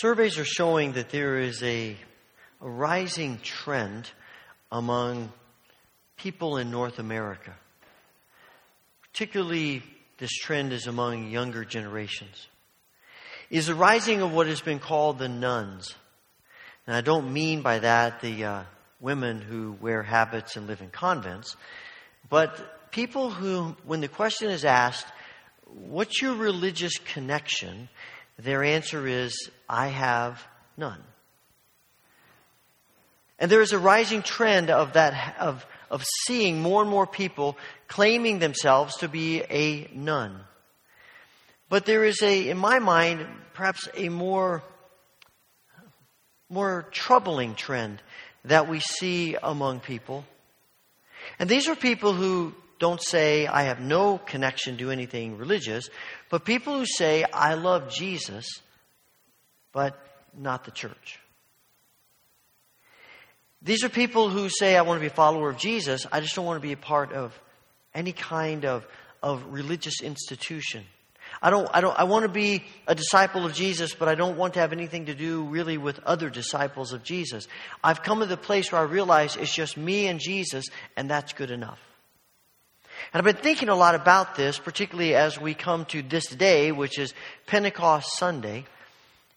Surveys 0.00 0.38
are 0.38 0.46
showing 0.46 0.92
that 0.92 1.10
there 1.10 1.38
is 1.38 1.62
a, 1.62 1.94
a 2.62 2.66
rising 2.66 3.36
trend 3.42 4.10
among 4.72 5.30
people 6.16 6.56
in 6.56 6.70
North 6.70 6.98
America. 6.98 7.54
Particularly, 9.02 9.82
this 10.16 10.30
trend 10.30 10.72
is 10.72 10.86
among 10.86 11.28
younger 11.28 11.66
generations. 11.66 12.48
Is 13.50 13.66
the 13.66 13.74
rising 13.74 14.22
of 14.22 14.32
what 14.32 14.46
has 14.46 14.62
been 14.62 14.78
called 14.78 15.18
the 15.18 15.28
nones. 15.28 15.94
And 16.86 16.96
I 16.96 17.02
don't 17.02 17.30
mean 17.30 17.60
by 17.60 17.80
that 17.80 18.22
the 18.22 18.42
uh, 18.42 18.62
women 19.00 19.42
who 19.42 19.76
wear 19.82 20.02
habits 20.02 20.56
and 20.56 20.66
live 20.66 20.80
in 20.80 20.88
convents, 20.88 21.56
but 22.30 22.90
people 22.90 23.28
who, 23.28 23.76
when 23.84 24.00
the 24.00 24.08
question 24.08 24.48
is 24.48 24.64
asked, 24.64 25.08
what's 25.66 26.22
your 26.22 26.36
religious 26.36 26.96
connection? 26.96 27.90
Their 28.42 28.64
answer 28.64 29.06
is, 29.06 29.50
I 29.68 29.88
have 29.88 30.42
none. 30.76 31.02
And 33.38 33.50
there 33.50 33.60
is 33.60 33.72
a 33.72 33.78
rising 33.78 34.22
trend 34.22 34.70
of 34.70 34.94
that, 34.94 35.36
of, 35.38 35.66
of 35.90 36.04
seeing 36.26 36.60
more 36.60 36.82
and 36.82 36.90
more 36.90 37.06
people 37.06 37.58
claiming 37.86 38.38
themselves 38.38 38.96
to 38.98 39.08
be 39.08 39.42
a 39.42 39.90
none. 39.94 40.40
But 41.68 41.84
there 41.84 42.04
is 42.04 42.22
a, 42.22 42.48
in 42.48 42.56
my 42.56 42.78
mind, 42.78 43.26
perhaps 43.52 43.88
a 43.94 44.08
more, 44.08 44.62
more 46.48 46.86
troubling 46.90 47.54
trend 47.54 48.02
that 48.44 48.68
we 48.68 48.80
see 48.80 49.36
among 49.42 49.80
people. 49.80 50.24
And 51.38 51.48
these 51.48 51.68
are 51.68 51.76
people 51.76 52.14
who 52.14 52.54
don't 52.80 53.00
say, 53.00 53.46
I 53.46 53.64
have 53.64 53.78
no 53.78 54.18
connection 54.18 54.78
to 54.78 54.90
anything 54.90 55.36
religious, 55.36 55.90
but 56.30 56.44
people 56.46 56.78
who 56.78 56.86
say, 56.86 57.24
I 57.24 57.54
love 57.54 57.92
Jesus, 57.92 58.46
but 59.70 59.96
not 60.36 60.64
the 60.64 60.70
church. 60.70 61.20
These 63.62 63.84
are 63.84 63.90
people 63.90 64.30
who 64.30 64.48
say, 64.48 64.76
I 64.76 64.82
want 64.82 64.96
to 64.96 65.00
be 65.02 65.08
a 65.08 65.14
follower 65.14 65.50
of 65.50 65.58
Jesus, 65.58 66.06
I 66.10 66.20
just 66.20 66.34
don't 66.34 66.46
want 66.46 66.56
to 66.56 66.66
be 66.66 66.72
a 66.72 66.78
part 66.78 67.12
of 67.12 67.38
any 67.94 68.12
kind 68.12 68.64
of, 68.64 68.86
of 69.22 69.44
religious 69.52 70.00
institution. 70.00 70.84
I 71.42 71.50
don't, 71.50 71.68
I 71.72 71.82
don't, 71.82 71.96
I 71.98 72.04
want 72.04 72.22
to 72.22 72.30
be 72.30 72.64
a 72.86 72.94
disciple 72.94 73.44
of 73.44 73.52
Jesus, 73.52 73.94
but 73.94 74.08
I 74.08 74.14
don't 74.14 74.38
want 74.38 74.54
to 74.54 74.60
have 74.60 74.72
anything 74.72 75.06
to 75.06 75.14
do 75.14 75.44
really 75.44 75.76
with 75.76 76.00
other 76.00 76.30
disciples 76.30 76.94
of 76.94 77.04
Jesus. 77.04 77.46
I've 77.84 78.02
come 78.02 78.20
to 78.20 78.26
the 78.26 78.38
place 78.38 78.72
where 78.72 78.80
I 78.80 78.84
realize 78.84 79.36
it's 79.36 79.54
just 79.54 79.76
me 79.76 80.06
and 80.06 80.18
Jesus, 80.18 80.64
and 80.96 81.10
that's 81.10 81.34
good 81.34 81.50
enough. 81.50 81.78
And 83.12 83.20
I've 83.20 83.24
been 83.24 83.42
thinking 83.42 83.68
a 83.68 83.74
lot 83.74 83.94
about 83.94 84.34
this, 84.34 84.58
particularly 84.58 85.14
as 85.14 85.40
we 85.40 85.54
come 85.54 85.84
to 85.86 86.02
this 86.02 86.26
day, 86.26 86.72
which 86.72 86.98
is 86.98 87.14
Pentecost 87.46 88.16
Sunday. 88.16 88.64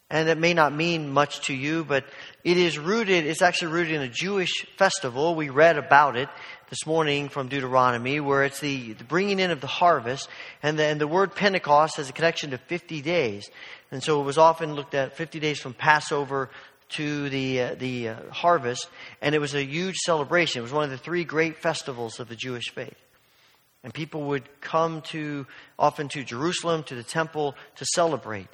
And 0.10 0.30
it 0.30 0.38
may 0.38 0.54
not 0.54 0.76
mean 0.76 1.10
much 1.10 1.48
to 1.48 1.56
you, 1.56 1.84
but 1.84 2.06
it 2.44 2.58
is 2.58 2.78
rooted, 2.78 3.26
it's 3.26 3.42
actually 3.42 3.72
rooted 3.72 3.96
in 3.96 4.02
a 4.02 4.08
Jewish 4.08 4.52
festival. 4.78 5.34
We 5.34 5.50
read 5.50 5.78
about 5.78 6.18
it 6.18 6.30
this 6.70 6.86
morning 6.86 7.30
from 7.30 7.48
Deuteronomy, 7.48 8.20
where 8.20 8.44
it's 8.44 8.60
the, 8.60 8.94
the 8.94 9.04
bringing 9.04 9.40
in 9.40 9.50
of 9.50 9.60
the 9.60 9.68
harvest. 9.68 10.30
And 10.62 10.78
the, 10.78 10.86
and 10.86 11.02
the 11.02 11.08
word 11.08 11.34
Pentecost 11.34 11.98
has 11.98 12.10
a 12.10 12.14
connection 12.14 12.52
to 12.52 12.60
50 12.60 13.02
days. 13.02 13.50
And 13.90 14.04
so 14.04 14.22
it 14.22 14.24
was 14.24 14.38
often 14.38 14.76
looked 14.76 14.94
at 14.94 15.18
50 15.18 15.40
days 15.40 15.60
from 15.60 15.74
Passover 15.74 16.50
to 16.90 17.30
the, 17.30 17.62
uh, 17.62 17.76
the 17.76 18.10
uh, 18.10 18.16
harvest. 18.30 18.88
And 19.22 19.34
it 19.34 19.40
was 19.40 19.56
a 19.56 19.64
huge 19.64 19.98
celebration. 19.98 20.60
It 20.60 20.64
was 20.64 20.72
one 20.72 20.84
of 20.84 20.92
the 20.92 20.98
three 20.98 21.24
great 21.24 21.58
festivals 21.58 22.20
of 22.20 22.30
the 22.30 22.36
Jewish 22.36 22.70
faith. 22.72 22.98
And 23.84 23.94
people 23.94 24.24
would 24.24 24.48
come 24.62 25.02
to, 25.12 25.46
often 25.78 26.08
to 26.10 26.24
Jerusalem, 26.24 26.84
to 26.84 26.96
the 26.96 27.04
temple 27.04 27.56
to 27.76 27.86
celebrate. 27.94 28.48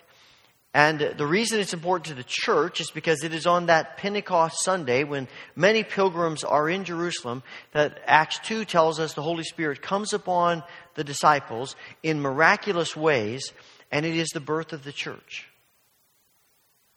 And 0.74 1.00
the 1.00 1.26
reason 1.26 1.60
it's 1.60 1.74
important 1.74 2.08
to 2.08 2.14
the 2.14 2.26
church 2.28 2.80
is 2.80 2.92
because 2.92 3.24
it 3.24 3.34
is 3.34 3.48
on 3.48 3.68
that 3.68 3.98
Pentecost 3.98 4.64
Sunday 4.64 5.04
when 5.04 5.28
many 5.56 5.84
pilgrims 5.84 6.44
are 6.44 6.70
in 6.70 6.84
Jerusalem 6.84 7.42
that 7.72 8.00
Acts 8.06 8.40
2 8.40 8.66
tells 8.66 9.00
us 9.00 9.14
the 9.14 9.24
Holy 9.24 9.44
Spirit 9.44 9.82
comes 9.82 10.14
upon 10.14 10.64
the 10.94 11.04
disciples 11.04 11.76
in 12.04 12.22
miraculous 12.22 12.96
ways, 12.96 13.52
and 13.92 14.06
it 14.06 14.16
is 14.16 14.30
the 14.30 14.40
birth 14.40 14.72
of 14.72 14.84
the 14.84 14.92
church. 14.92 15.48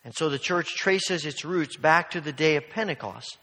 And 0.04 0.14
so 0.14 0.28
the 0.28 0.38
church 0.38 0.74
traces 0.74 1.24
its 1.24 1.44
roots 1.44 1.76
back 1.76 2.10
to 2.10 2.20
the 2.20 2.32
day 2.32 2.56
of 2.56 2.68
Pentecost. 2.68 3.38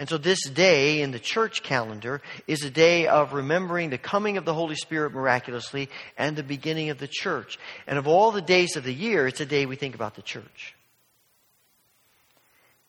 And 0.00 0.08
so 0.08 0.16
this 0.16 0.48
day 0.48 1.02
in 1.02 1.10
the 1.10 1.18
church 1.18 1.62
calendar 1.62 2.22
is 2.46 2.64
a 2.64 2.70
day 2.70 3.06
of 3.06 3.34
remembering 3.34 3.90
the 3.90 3.98
coming 3.98 4.38
of 4.38 4.46
the 4.46 4.54
Holy 4.54 4.74
Spirit 4.74 5.12
miraculously 5.12 5.90
and 6.16 6.34
the 6.34 6.42
beginning 6.42 6.88
of 6.88 6.96
the 6.96 7.06
church. 7.06 7.58
And 7.86 7.98
of 7.98 8.08
all 8.08 8.30
the 8.30 8.40
days 8.40 8.76
of 8.76 8.84
the 8.84 8.94
year, 8.94 9.28
it's 9.28 9.42
a 9.42 9.44
day 9.46 9.66
we 9.66 9.76
think 9.76 9.94
about 9.94 10.14
the 10.14 10.22
church. 10.22 10.74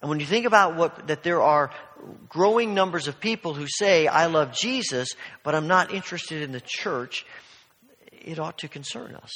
And 0.02 0.10
when 0.10 0.22
you 0.22 0.26
think 0.26 0.46
about 0.46 0.78
what, 0.78 1.08
that 1.08 1.22
there 1.22 1.42
are 1.42 1.72
growing 2.30 2.74
numbers 2.74 3.10
of 3.10 3.20
people 3.20 3.56
who 3.56 3.68
say, 3.68 4.08
I 4.08 4.28
love 4.28 4.54
Jesus, 4.54 5.10
but 5.44 5.54
I'm 5.54 5.68
not 5.68 5.94
interested 5.94 6.42
in 6.42 6.54
the 6.54 6.64
church, 6.66 7.26
it 8.10 8.40
ought 8.40 8.60
to 8.60 8.70
concern 8.70 9.16
us. 9.16 9.32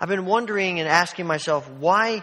I've 0.00 0.08
been 0.08 0.24
wondering 0.24 0.80
and 0.80 0.88
asking 0.88 1.26
myself, 1.26 1.70
why, 1.72 2.22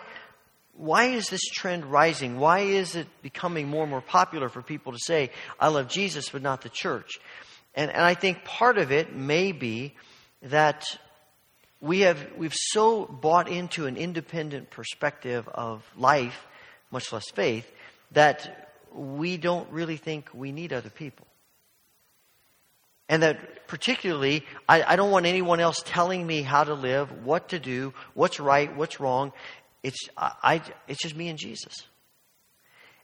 why 0.78 1.06
is 1.06 1.30
this 1.30 1.42
trend 1.42 1.86
rising? 1.86 2.38
Why 2.38 2.60
is 2.60 2.96
it 2.96 3.08
becoming 3.22 3.68
more 3.68 3.84
and 3.84 3.92
more 3.92 4.02
popular 4.02 4.50
for 4.50 4.62
people 4.62 4.92
to 4.92 5.00
say, 5.00 5.32
I 5.60 5.70
love 5.70 5.88
Jesus, 5.88 6.30
but 6.30 6.42
not 6.42 6.62
the 6.62 6.70
church? 6.70 7.20
And, 7.74 7.92
and 7.92 8.02
I 8.02 8.14
think 8.14 8.44
part 8.44 8.78
of 8.78 8.92
it 8.92 9.16
may 9.16 9.52
be 9.52 9.96
that 10.44 10.86
we 11.80 12.02
have, 12.02 12.20
we've 12.38 12.54
so 12.54 13.06
bought 13.06 13.48
into 13.48 13.86
an 13.86 13.96
independent 13.96 14.70
perspective 14.70 15.48
of 15.48 15.84
life, 15.96 16.46
much 16.92 17.12
less 17.14 17.30
faith, 17.32 17.70
that 18.12 18.72
we 18.94 19.38
don't 19.38 19.70
really 19.72 19.98
think 19.98 20.30
we 20.34 20.52
need 20.52 20.74
other 20.74 20.90
people. 20.90 21.28
And 23.08 23.22
that 23.24 23.68
particularly, 23.68 24.44
I, 24.68 24.84
I, 24.84 24.96
don't 24.96 25.12
want 25.12 25.28
anyone 25.28 25.60
else 25.60 25.84
telling 25.86 26.26
me 26.26 26.42
how 26.42 26.64
to 26.64 26.74
live, 26.74 27.24
what 27.24 27.50
to 27.50 27.60
do, 27.60 27.94
what's 28.16 28.40
right, 28.40 28.76
what's 28.76 29.00
wrong. 29.00 29.32
It's, 29.86 30.10
I, 30.18 30.64
it's 30.88 31.04
just 31.04 31.16
me 31.16 31.28
and 31.28 31.38
Jesus. 31.38 31.76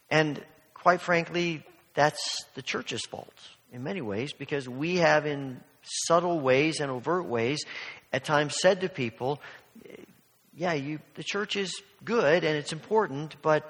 And 0.09 0.43
quite 0.73 0.99
frankly, 0.99 1.63
that's 1.93 2.43
the 2.55 2.63
church's 2.63 3.05
fault 3.05 3.35
in 3.71 3.83
many 3.83 4.01
ways 4.01 4.33
because 4.33 4.67
we 4.67 4.95
have, 4.95 5.27
in 5.27 5.61
subtle 5.83 6.39
ways 6.39 6.79
and 6.79 6.89
overt 6.89 7.27
ways, 7.27 7.63
at 8.11 8.25
times 8.25 8.55
said 8.59 8.81
to 8.81 8.89
people, 8.89 9.39
yeah, 10.57 10.73
you, 10.73 10.97
the 11.13 11.23
church 11.23 11.55
is 11.55 11.71
good 12.03 12.43
and 12.43 12.57
it's 12.57 12.73
important, 12.73 13.35
but, 13.43 13.63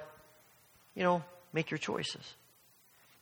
you 0.96 1.04
know, 1.04 1.22
make 1.52 1.70
your 1.70 1.80
choices. 1.80 2.36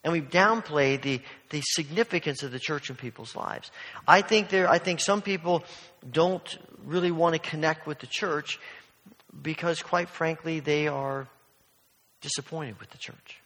And 0.03 0.13
we've 0.13 0.29
downplayed 0.29 1.01
the, 1.01 1.19
the 1.49 1.61
significance 1.61 2.43
of 2.43 2.51
the 2.51 2.59
church 2.59 2.91
in 2.91 2.95
people's 2.95 3.35
lives. 3.35 3.71
I 4.07 4.21
think 4.21 4.49
there, 4.49 4.69
I 4.69 4.77
think 4.77 4.99
some 4.99 5.23
people 5.23 5.63
don't 6.07 6.59
really 6.85 7.11
want 7.11 7.33
to 7.33 7.39
connect 7.39 7.87
with 7.87 7.97
the 7.97 8.07
church 8.07 8.59
because, 9.41 9.81
quite 9.81 10.09
frankly, 10.09 10.59
they 10.59 10.87
are 10.87 11.27
disappointed 12.21 12.79
with 12.79 12.89
the 12.89 12.97
church. 12.97 13.41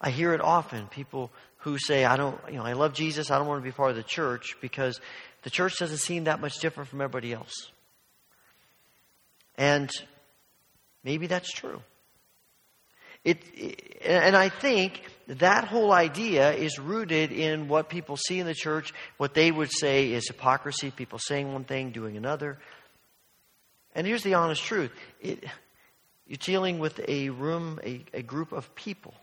I 0.00 0.10
hear 0.10 0.34
it 0.34 0.40
often. 0.40 0.86
People 0.88 1.30
who 1.58 1.78
say, 1.78 2.04
I 2.04 2.16
don't, 2.16 2.38
you 2.48 2.58
know, 2.58 2.64
I 2.64 2.74
love 2.74 2.94
Jesus, 2.94 3.30
I 3.30 3.38
don't 3.38 3.46
want 3.48 3.60
to 3.60 3.68
be 3.68 3.72
part 3.72 3.90
of 3.90 3.96
the 3.96 4.02
church 4.02 4.56
because 4.60 5.00
the 5.42 5.50
church 5.50 5.78
doesn't 5.78 5.98
seem 5.98 6.24
that 6.24 6.40
much 6.40 6.58
different 6.60 6.88
from 6.88 7.00
everybody 7.00 7.32
else. 7.32 7.70
And 9.56 9.90
maybe 11.02 11.26
that's 11.26 11.50
true. 11.50 11.82
It, 13.24 13.42
and 14.04 14.36
I 14.36 14.48
think 14.48 15.02
that 15.26 15.64
whole 15.64 15.92
idea 15.92 16.52
is 16.52 16.78
rooted 16.78 17.32
in 17.32 17.66
what 17.66 17.88
people 17.88 18.16
see 18.16 18.38
in 18.38 18.46
the 18.46 18.54
church, 18.54 18.94
what 19.16 19.34
they 19.34 19.50
would 19.50 19.72
say 19.72 20.12
is 20.12 20.28
hypocrisy, 20.28 20.92
people 20.92 21.18
saying 21.18 21.52
one 21.52 21.64
thing, 21.64 21.90
doing 21.90 22.16
another. 22.16 22.58
And 23.96 24.06
here's 24.06 24.22
the 24.22 24.34
honest 24.34 24.62
truth 24.62 24.92
it, 25.20 25.42
you're 26.26 26.36
dealing 26.36 26.78
with 26.78 27.00
a 27.08 27.30
room, 27.30 27.80
a, 27.82 28.04
a 28.12 28.22
group 28.22 28.52
of 28.52 28.72
people. 28.76 29.14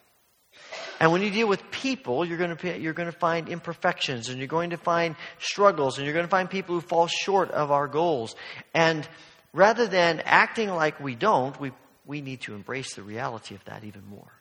And 0.99 1.11
when 1.11 1.21
you 1.21 1.31
deal 1.31 1.47
with 1.47 1.71
people, 1.71 2.25
you're 2.25 2.37
going, 2.37 2.55
to, 2.55 2.79
you're 2.79 2.93
going 2.93 3.11
to 3.11 3.17
find 3.17 3.49
imperfections 3.49 4.29
and 4.29 4.37
you're 4.37 4.47
going 4.47 4.71
to 4.71 4.77
find 4.77 5.15
struggles 5.39 5.97
and 5.97 6.05
you're 6.05 6.13
going 6.13 6.25
to 6.25 6.29
find 6.29 6.49
people 6.49 6.75
who 6.75 6.81
fall 6.81 7.07
short 7.07 7.51
of 7.51 7.71
our 7.71 7.87
goals. 7.87 8.35
And 8.73 9.07
rather 9.51 9.87
than 9.87 10.21
acting 10.25 10.69
like 10.69 10.99
we 10.99 11.15
don't, 11.15 11.59
we, 11.59 11.71
we 12.05 12.21
need 12.21 12.41
to 12.41 12.53
embrace 12.53 12.95
the 12.95 13.03
reality 13.03 13.55
of 13.55 13.65
that 13.65 13.83
even 13.83 14.05
more. 14.07 14.31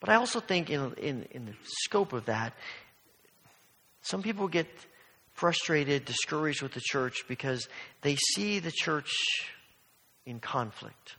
But 0.00 0.08
I 0.08 0.16
also 0.16 0.40
think 0.40 0.68
in, 0.68 0.92
in, 0.94 1.26
in 1.30 1.46
the 1.46 1.54
scope 1.64 2.12
of 2.12 2.26
that, 2.26 2.54
some 4.02 4.22
people 4.22 4.48
get 4.48 4.66
frustrated, 5.42 6.04
discouraged 6.04 6.62
with 6.62 6.72
the 6.72 6.80
church 6.80 7.24
because 7.26 7.68
they 8.02 8.14
see 8.14 8.60
the 8.60 8.70
church 8.70 9.10
in 10.24 10.38
conflict. 10.38 11.16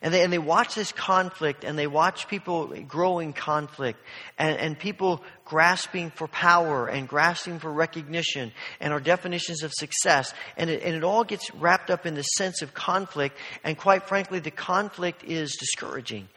And 0.00 0.14
they, 0.14 0.24
and 0.24 0.32
they 0.32 0.38
watch 0.38 0.74
this 0.74 0.90
conflict 0.90 1.64
and 1.64 1.78
they 1.78 1.86
watch 1.86 2.28
people 2.28 2.68
growing 2.88 3.34
conflict 3.34 4.00
and, 4.38 4.56
and 4.58 4.78
people 4.78 5.22
grasping 5.44 6.10
for 6.10 6.28
power 6.28 6.86
and 6.86 7.06
grasping 7.06 7.58
for 7.58 7.70
recognition 7.70 8.52
and 8.80 8.90
our 8.90 9.00
definitions 9.00 9.62
of 9.62 9.70
success. 9.74 10.32
And 10.56 10.70
it, 10.70 10.82
and 10.82 10.94
it 10.94 11.04
all 11.04 11.24
gets 11.24 11.54
wrapped 11.56 11.90
up 11.90 12.06
in 12.06 12.14
the 12.14 12.22
sense 12.22 12.62
of 12.62 12.72
conflict. 12.72 13.36
And 13.64 13.76
quite 13.76 14.08
frankly, 14.08 14.38
the 14.38 14.50
conflict 14.50 15.24
is 15.24 15.54
discouraging 15.60 16.30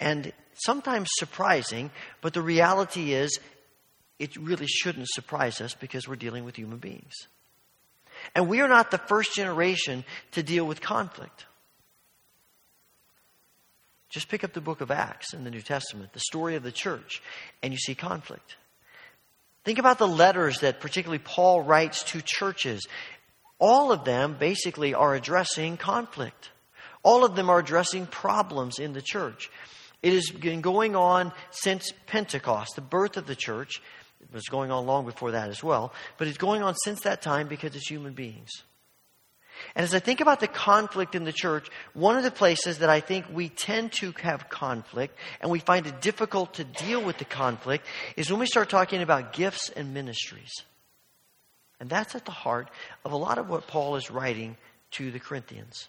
and 0.00 0.32
sometimes 0.54 1.10
surprising, 1.18 1.90
but 2.22 2.32
the 2.32 2.40
reality 2.40 3.12
is 3.12 3.38
it 4.22 4.36
really 4.36 4.68
shouldn't 4.68 5.08
surprise 5.08 5.60
us 5.60 5.74
because 5.74 6.06
we're 6.06 6.14
dealing 6.14 6.44
with 6.44 6.54
human 6.54 6.78
beings. 6.78 7.12
And 8.36 8.48
we 8.48 8.60
are 8.60 8.68
not 8.68 8.92
the 8.92 8.98
first 8.98 9.34
generation 9.34 10.04
to 10.30 10.44
deal 10.44 10.64
with 10.64 10.80
conflict. 10.80 11.46
Just 14.10 14.28
pick 14.28 14.44
up 14.44 14.52
the 14.52 14.60
book 14.60 14.80
of 14.80 14.92
Acts 14.92 15.34
in 15.34 15.42
the 15.42 15.50
New 15.50 15.60
Testament, 15.60 16.12
the 16.12 16.20
story 16.20 16.54
of 16.54 16.62
the 16.62 16.70
church, 16.70 17.20
and 17.64 17.72
you 17.72 17.78
see 17.80 17.96
conflict. 17.96 18.54
Think 19.64 19.80
about 19.80 19.98
the 19.98 20.06
letters 20.06 20.60
that 20.60 20.78
particularly 20.78 21.18
Paul 21.18 21.62
writes 21.62 22.04
to 22.12 22.22
churches. 22.22 22.86
All 23.58 23.90
of 23.90 24.04
them 24.04 24.36
basically 24.38 24.94
are 24.94 25.16
addressing 25.16 25.76
conflict. 25.76 26.50
All 27.02 27.24
of 27.24 27.34
them 27.34 27.50
are 27.50 27.58
addressing 27.58 28.06
problems 28.06 28.78
in 28.78 28.92
the 28.92 29.02
church. 29.02 29.50
It 30.00 30.12
has 30.12 30.30
been 30.30 30.60
going 30.60 30.94
on 30.94 31.32
since 31.50 31.92
Pentecost, 32.06 32.76
the 32.76 32.82
birth 32.82 33.16
of 33.16 33.26
the 33.26 33.34
church. 33.34 33.82
It 34.22 34.32
was 34.32 34.44
going 34.44 34.70
on 34.70 34.86
long 34.86 35.04
before 35.04 35.32
that 35.32 35.48
as 35.48 35.62
well, 35.62 35.92
but 36.16 36.28
it's 36.28 36.38
going 36.38 36.62
on 36.62 36.74
since 36.76 37.00
that 37.00 37.22
time 37.22 37.48
because 37.48 37.74
it's 37.74 37.88
human 37.88 38.14
beings. 38.14 38.50
And 39.74 39.84
as 39.84 39.94
I 39.94 39.98
think 39.98 40.20
about 40.20 40.40
the 40.40 40.48
conflict 40.48 41.14
in 41.14 41.24
the 41.24 41.32
church, 41.32 41.68
one 41.94 42.16
of 42.16 42.24
the 42.24 42.30
places 42.30 42.78
that 42.78 42.88
I 42.88 43.00
think 43.00 43.26
we 43.32 43.48
tend 43.48 43.92
to 43.92 44.12
have 44.22 44.48
conflict 44.48 45.16
and 45.40 45.50
we 45.50 45.58
find 45.58 45.86
it 45.86 46.00
difficult 46.00 46.54
to 46.54 46.64
deal 46.64 47.02
with 47.02 47.18
the 47.18 47.24
conflict 47.24 47.86
is 48.16 48.30
when 48.30 48.40
we 48.40 48.46
start 48.46 48.70
talking 48.70 49.02
about 49.02 49.32
gifts 49.32 49.68
and 49.70 49.94
ministries. 49.94 50.52
And 51.80 51.90
that's 51.90 52.14
at 52.14 52.24
the 52.24 52.32
heart 52.32 52.70
of 53.04 53.12
a 53.12 53.16
lot 53.16 53.38
of 53.38 53.48
what 53.48 53.66
Paul 53.66 53.96
is 53.96 54.10
writing 54.10 54.56
to 54.92 55.10
the 55.10 55.20
Corinthians. 55.20 55.88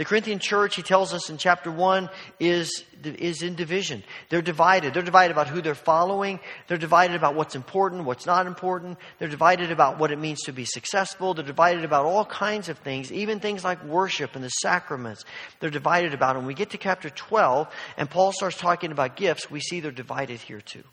The 0.00 0.06
Corinthian 0.06 0.38
church, 0.38 0.76
he 0.76 0.82
tells 0.82 1.12
us 1.12 1.28
in 1.28 1.36
chapter 1.36 1.70
1, 1.70 2.08
is, 2.38 2.84
is 3.04 3.42
in 3.42 3.54
division. 3.54 4.02
They're 4.30 4.40
divided. 4.40 4.94
They're 4.94 5.02
divided 5.02 5.32
about 5.32 5.46
who 5.46 5.60
they're 5.60 5.74
following. 5.74 6.40
They're 6.68 6.78
divided 6.78 7.16
about 7.16 7.34
what's 7.34 7.54
important, 7.54 8.06
what's 8.06 8.24
not 8.24 8.46
important. 8.46 8.96
They're 9.18 9.28
divided 9.28 9.70
about 9.70 9.98
what 9.98 10.10
it 10.10 10.18
means 10.18 10.40
to 10.44 10.52
be 10.52 10.64
successful. 10.64 11.34
They're 11.34 11.44
divided 11.44 11.84
about 11.84 12.06
all 12.06 12.24
kinds 12.24 12.70
of 12.70 12.78
things, 12.78 13.12
even 13.12 13.40
things 13.40 13.62
like 13.62 13.84
worship 13.84 14.34
and 14.36 14.42
the 14.42 14.48
sacraments. 14.48 15.26
They're 15.60 15.68
divided 15.68 16.14
about. 16.14 16.30
And 16.30 16.46
when 16.46 16.46
we 16.46 16.54
get 16.54 16.70
to 16.70 16.78
chapter 16.78 17.10
12, 17.10 17.68
and 17.98 18.08
Paul 18.08 18.32
starts 18.32 18.56
talking 18.56 18.92
about 18.92 19.16
gifts, 19.16 19.50
we 19.50 19.60
see 19.60 19.80
they're 19.80 19.90
divided 19.90 20.40
here 20.40 20.62
too. 20.62 20.84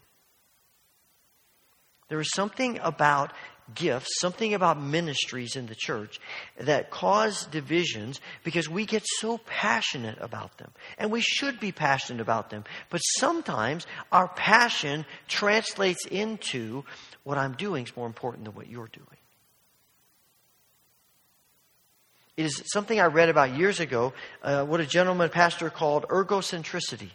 There 2.09 2.19
is 2.19 2.31
something 2.35 2.77
about 2.83 3.31
gifts, 3.75 4.19
something 4.19 4.53
about 4.53 4.81
ministries 4.81 5.55
in 5.55 5.67
the 5.67 5.75
church 5.75 6.19
that 6.57 6.89
cause 6.89 7.45
divisions 7.47 8.21
because 8.43 8.69
we 8.69 8.85
get 8.85 9.03
so 9.05 9.37
passionate 9.39 10.17
about 10.21 10.57
them. 10.57 10.71
And 10.97 11.11
we 11.11 11.21
should 11.21 11.59
be 11.59 11.71
passionate 11.71 12.21
about 12.21 12.49
them. 12.49 12.63
But 12.89 12.99
sometimes 12.99 13.85
our 14.11 14.27
passion 14.27 15.05
translates 15.27 16.05
into 16.05 16.83
what 17.23 17.37
I'm 17.37 17.53
doing 17.53 17.85
is 17.85 17.95
more 17.95 18.07
important 18.07 18.45
than 18.45 18.55
what 18.55 18.67
you're 18.69 18.89
doing. 18.91 19.07
It 22.37 22.45
is 22.45 22.61
something 22.71 22.99
I 22.99 23.07
read 23.07 23.29
about 23.29 23.57
years 23.57 23.79
ago, 23.79 24.13
uh, 24.43 24.63
what 24.63 24.79
a 24.79 24.85
gentleman 24.85 25.29
pastor 25.29 25.71
called 25.71 26.05
ergocentricity. 26.07 27.09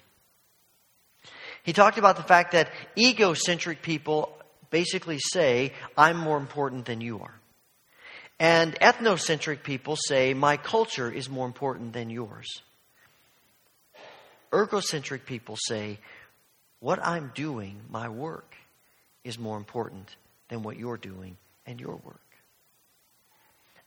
He 1.62 1.72
talked 1.72 1.96
about 1.96 2.16
the 2.16 2.24
fact 2.24 2.52
that 2.52 2.70
egocentric 2.98 3.82
people 3.82 4.36
basically 4.72 5.20
say, 5.20 5.72
I'm 5.96 6.16
more 6.16 6.38
important 6.38 6.86
than 6.86 7.00
you 7.00 7.20
are. 7.20 7.34
And 8.40 8.74
ethnocentric 8.80 9.62
people 9.62 9.94
say, 9.94 10.34
my 10.34 10.56
culture 10.56 11.08
is 11.08 11.30
more 11.30 11.46
important 11.46 11.92
than 11.92 12.10
yours. 12.10 12.48
Ergocentric 14.50 15.24
people 15.26 15.56
say, 15.56 16.00
what 16.80 16.98
I'm 17.06 17.30
doing, 17.36 17.80
my 17.88 18.08
work, 18.08 18.56
is 19.22 19.38
more 19.38 19.56
important 19.56 20.16
than 20.48 20.64
what 20.64 20.76
you're 20.76 20.96
doing 20.96 21.36
and 21.64 21.78
your 21.78 21.94
work. 21.94 22.18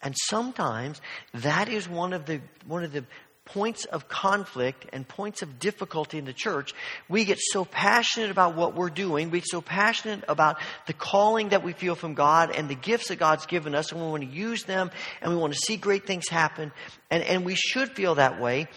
And 0.01 0.15
sometimes 0.27 1.01
that 1.33 1.67
is 1.67 1.89
one 1.89 2.13
of 2.13 2.25
the, 2.25 2.39
one 2.67 2.83
of 2.83 2.93
the 2.93 3.03
points 3.45 3.86
of 3.86 4.07
conflict 4.07 4.88
and 4.92 5.07
points 5.07 5.42
of 5.42 5.59
difficulty 5.59 6.18
in 6.18 6.25
the 6.25 6.33
church, 6.33 6.74
we 7.07 7.25
get 7.25 7.38
so 7.39 7.63
passionate 7.63 8.31
about 8.31 8.56
what 8.56 8.75
we're 8.75 8.89
doing. 8.89 9.30
We 9.30 9.39
get 9.39 9.47
so 9.47 9.62
passionate 9.62 10.24
about 10.27 10.57
the 10.88 10.94
calling 10.94 11.50
that 11.50 11.63
we 11.63 11.74
feel 11.74 11.95
from 11.95 12.15
God 12.15 12.51
and 12.56 12.68
the 12.68 12.75
gifts 12.75 13.09
that 13.09 13.18
God's 13.18 13.45
given 13.45 13.75
us, 13.75 13.92
and 13.92 14.01
we 14.01 14.07
want 14.07 14.24
to 14.24 14.30
use 14.30 14.63
them 14.63 14.92
and 15.21 15.31
we 15.31 15.38
want 15.38 15.53
to 15.53 15.59
see 15.59 15.77
great 15.77 16.06
things 16.06 16.27
happen. 16.27 16.71
And, 17.09 17.24
and 17.24 17.45
we 17.45 17.56
should 17.56 17.92
feel 17.92 18.15
that 18.15 18.42
way. 18.42 18.68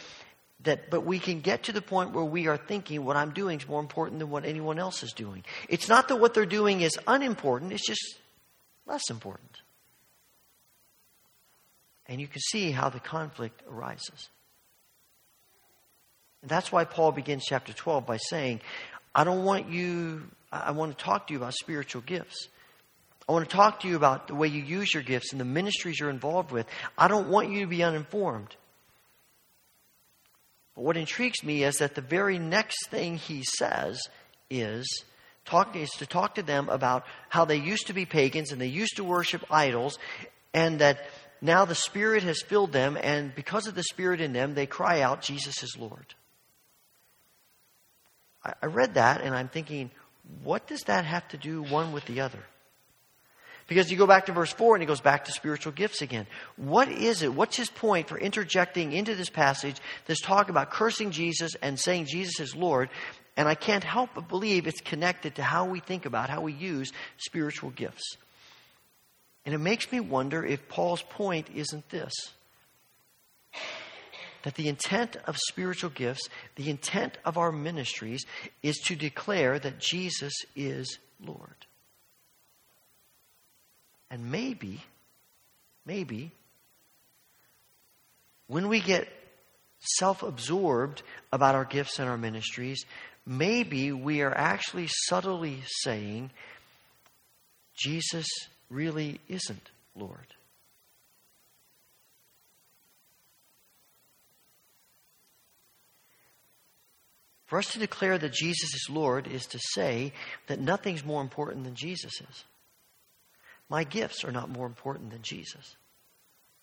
That, 0.65 0.91
but 0.91 1.07
we 1.07 1.21
can 1.21 1.41
get 1.41 1.65
to 1.65 1.73
the 1.73 1.81
point 1.81 2.13
where 2.13 2.25
we 2.25 2.49
are 2.49 2.57
thinking 2.57 3.05
what 3.05 3.17
I'm 3.17 3.31
doing 3.31 3.61
is 3.61 3.69
more 3.69 3.79
important 3.81 4.19
than 4.19 4.29
what 4.29 4.45
anyone 4.45 4.81
else 4.81 5.05
is 5.05 5.13
doing. 5.13 5.45
It's 5.69 5.89
not 5.89 6.09
that 6.09 6.17
what 6.17 6.35
they're 6.35 6.47
doing 6.47 6.81
is 6.81 6.99
unimportant, 7.07 7.73
it's 7.73 7.87
just 7.87 8.19
less 8.85 9.09
important. 9.09 9.63
And 12.07 12.21
you 12.21 12.27
can 12.27 12.41
see 12.41 12.73
how 12.73 12.89
the 12.89 12.99
conflict 12.99 13.63
arises. 13.71 14.31
And 16.43 16.51
that's 16.51 16.71
why 16.71 16.85
Paul 16.85 17.13
begins 17.13 17.45
chapter 17.47 17.73
12 17.73 18.07
by 18.07 18.17
saying, 18.17 18.61
I 19.15 19.25
don't 19.25 19.45
want 19.45 19.69
you, 19.71 20.23
I 20.53 20.71
want 20.73 20.97
to 20.97 21.05
talk 21.05 21.27
to 21.27 21.33
you 21.33 21.39
about 21.39 21.55
spiritual 21.55 22.03
gifts. 22.03 22.49
I 23.29 23.33
want 23.33 23.49
to 23.49 23.55
talk 23.55 23.81
to 23.81 23.89
you 23.89 23.97
about 23.97 24.29
the 24.29 24.35
way 24.35 24.49
you 24.49 24.63
use 24.63 24.95
your 24.95 25.03
gifts 25.03 25.33
and 25.33 25.41
the 25.41 25.45
ministries 25.45 26.01
you're 26.01 26.09
involved 26.09 26.51
with. 26.51 26.67
I 26.97 27.09
don't 27.09 27.29
want 27.29 27.51
you 27.51 27.61
to 27.61 27.67
be 27.67 27.83
uninformed. 27.83 28.57
But 30.75 30.85
what 30.85 30.97
intrigues 30.97 31.43
me 31.45 31.65
is 31.65 31.79
that 31.79 31.95
the 31.95 32.01
very 32.01 32.39
next 32.39 32.89
thing 32.89 33.17
he 33.17 33.43
says 33.43 34.01
is, 34.49 35.05
talk, 35.45 35.77
is 35.77 35.91
to 35.99 36.07
talk 36.07 36.37
to 36.37 36.43
them 36.43 36.69
about 36.69 37.05
how 37.29 37.45
they 37.45 37.57
used 37.57 37.89
to 37.89 37.93
be 37.93 38.07
pagans 38.07 38.53
and 38.53 38.61
they 38.61 38.69
used 38.69 38.97
to 38.97 39.05
worship 39.05 39.45
idols, 39.51 39.99
and 40.55 40.79
that 40.79 41.01
now 41.43 41.65
the 41.65 41.75
Spirit 41.75 42.23
has 42.23 42.41
filled 42.41 42.73
them, 42.73 42.97
and 43.01 43.35
because 43.35 43.67
of 43.67 43.75
the 43.75 43.83
Spirit 43.83 44.21
in 44.21 44.33
them, 44.33 44.55
they 44.55 44.67
cry 44.67 45.03
out, 45.03 45.21
Jesus 45.21 45.63
is 45.63 45.77
Lord. 45.79 46.15
I 48.45 48.67
read 48.67 48.95
that 48.95 49.21
and 49.21 49.35
I'm 49.35 49.49
thinking, 49.49 49.91
what 50.43 50.67
does 50.67 50.83
that 50.83 51.05
have 51.05 51.27
to 51.29 51.37
do 51.37 51.63
one 51.63 51.93
with 51.93 52.05
the 52.07 52.21
other? 52.21 52.39
Because 53.67 53.91
you 53.91 53.99
go 53.99 54.07
back 54.07 54.27
to 54.27 54.33
verse 54.33 54.53
4 54.53 54.77
and 54.77 54.83
he 54.83 54.87
goes 54.87 55.03
back 55.03 55.27
to 55.27 55.33
spiritual 55.33 55.73
gifts 55.73 56.01
again. 56.01 56.27
What 56.57 56.89
is 56.89 57.23
it? 57.23 57.35
What's 57.35 57.57
his 57.57 57.69
point 57.69 58.09
for 58.09 58.19
interjecting 58.19 58.93
into 58.93 59.15
this 59.15 59.29
passage 59.29 59.77
this 60.07 60.21
talk 60.21 60.49
about 60.49 60.71
cursing 60.71 61.11
Jesus 61.11 61.55
and 61.61 61.79
saying 61.79 62.07
Jesus 62.07 62.41
is 62.41 62.57
Lord? 62.57 62.89
And 63.37 63.47
I 63.47 63.55
can't 63.55 63.85
help 63.85 64.11
but 64.15 64.27
believe 64.27 64.67
it's 64.67 64.81
connected 64.81 65.35
to 65.35 65.43
how 65.43 65.67
we 65.67 65.81
think 65.81 66.07
about, 66.07 66.31
how 66.31 66.41
we 66.41 66.55
use 66.55 66.93
spiritual 67.19 67.71
gifts. 67.71 68.17
And 69.45 69.55
it 69.55 69.59
makes 69.59 69.93
me 69.93 70.01
wonder 70.01 70.45
if 70.45 70.69
Paul's 70.69 71.03
point 71.03 71.49
isn't 71.55 71.89
this 71.91 72.15
that 74.43 74.55
the 74.55 74.69
intent 74.69 75.17
of 75.27 75.37
spiritual 75.37 75.91
gifts, 75.91 76.29
the 76.57 76.71
intent 76.71 77.19
of 77.25 77.37
our 77.39 77.53
ministries, 77.53 78.25
is 78.63 78.77
to 78.87 78.97
declare 78.97 79.59
that 79.59 79.79
Jesus 79.79 80.33
is 80.55 80.99
Lord. 81.25 81.67
And 84.11 84.31
maybe, 84.31 84.83
maybe, 85.85 86.33
when 88.47 88.69
we 88.69 88.81
get 88.81 89.09
self 89.81 90.23
absorbed 90.23 91.03
about 91.33 91.55
our 91.55 91.65
gifts 91.65 91.99
and 91.99 92.09
our 92.09 92.17
ministries, 92.17 92.85
maybe 93.27 93.93
we 93.93 94.23
are 94.23 94.37
actually 94.37 94.89
subtly 95.09 95.63
saying, 95.83 96.31
Jesus 97.77 98.27
really 98.71 99.21
isn't 99.29 99.71
Lord. 99.95 100.35
For 107.49 107.59
us 107.59 107.73
to 107.73 107.79
declare 107.79 108.17
that 108.19 108.33
Jesus 108.33 108.75
is 108.75 108.89
Lord 108.91 109.27
is 109.27 109.47
to 109.47 109.59
say 109.73 110.13
that 110.47 110.61
nothing's 110.61 111.05
more 111.05 111.23
important 111.23 111.65
than 111.65 111.75
Jesus 111.75 112.13
is. 112.21 112.45
My 113.69 113.85
gifts 113.85 114.25
are 114.25 114.33
not 114.33 114.51
more 114.51 114.67
important 114.67 115.11
than 115.11 115.23
Jesus. 115.23 115.77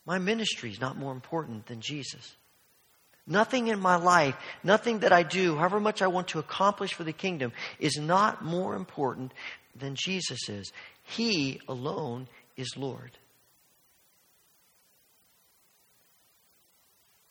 My 0.05 0.19
ministry 0.19 0.71
is 0.71 0.79
not 0.79 0.97
more 0.97 1.11
important 1.11 1.65
than 1.65 1.81
Jesus. 1.81 2.35
Nothing 3.27 3.67
in 3.67 3.79
my 3.79 3.95
life, 3.95 4.35
nothing 4.63 4.99
that 4.99 5.11
I 5.11 5.23
do, 5.23 5.55
however 5.55 5.79
much 5.79 6.03
I 6.03 6.07
want 6.07 6.27
to 6.29 6.39
accomplish 6.39 6.93
for 6.93 7.03
the 7.03 7.13
kingdom, 7.13 7.51
is 7.79 7.97
not 7.97 8.45
more 8.45 8.75
important 8.75 9.33
than 9.75 9.95
Jesus 9.95 10.47
is. 10.47 10.71
He 11.01 11.59
alone 11.67 12.27
is 12.55 12.77
Lord. 12.77 13.17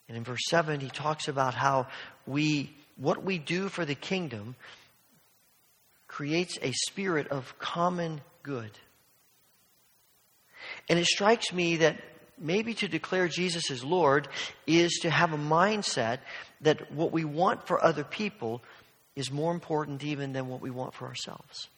And 0.09 0.17
in 0.17 0.25
verse 0.25 0.43
7, 0.49 0.81
he 0.81 0.91
talks 0.91 1.29
about 1.29 1.55
how 1.55 1.87
we, 2.27 2.75
what 2.97 3.25
we 3.25 3.39
do 3.39 3.69
for 3.69 3.85
the 3.85 3.95
kingdom 3.95 4.57
creates 6.07 6.59
a 6.63 6.73
spirit 6.73 7.29
of 7.29 7.59
common 7.59 8.21
good. 8.43 8.71
And 10.89 10.99
it 10.99 11.07
strikes 11.07 11.53
me 11.53 11.77
that 11.79 12.01
maybe 12.39 12.75
to 12.75 12.89
declare 12.89 13.29
Jesus 13.29 13.71
as 13.71 13.85
Lord 13.85 14.29
is 14.67 15.01
to 15.03 15.11
have 15.11 15.33
a 15.33 15.39
mindset 15.39 16.19
that 16.61 16.93
what 16.93 17.13
we 17.13 17.25
want 17.25 17.67
for 17.67 17.85
other 17.85 18.05
people 18.05 18.63
is 19.17 19.31
more 19.31 19.53
important 19.53 20.03
even 20.03 20.33
than 20.33 20.49
what 20.49 20.61
we 20.61 20.71
want 20.71 20.95
for 20.95 21.07
ourselves. 21.07 21.69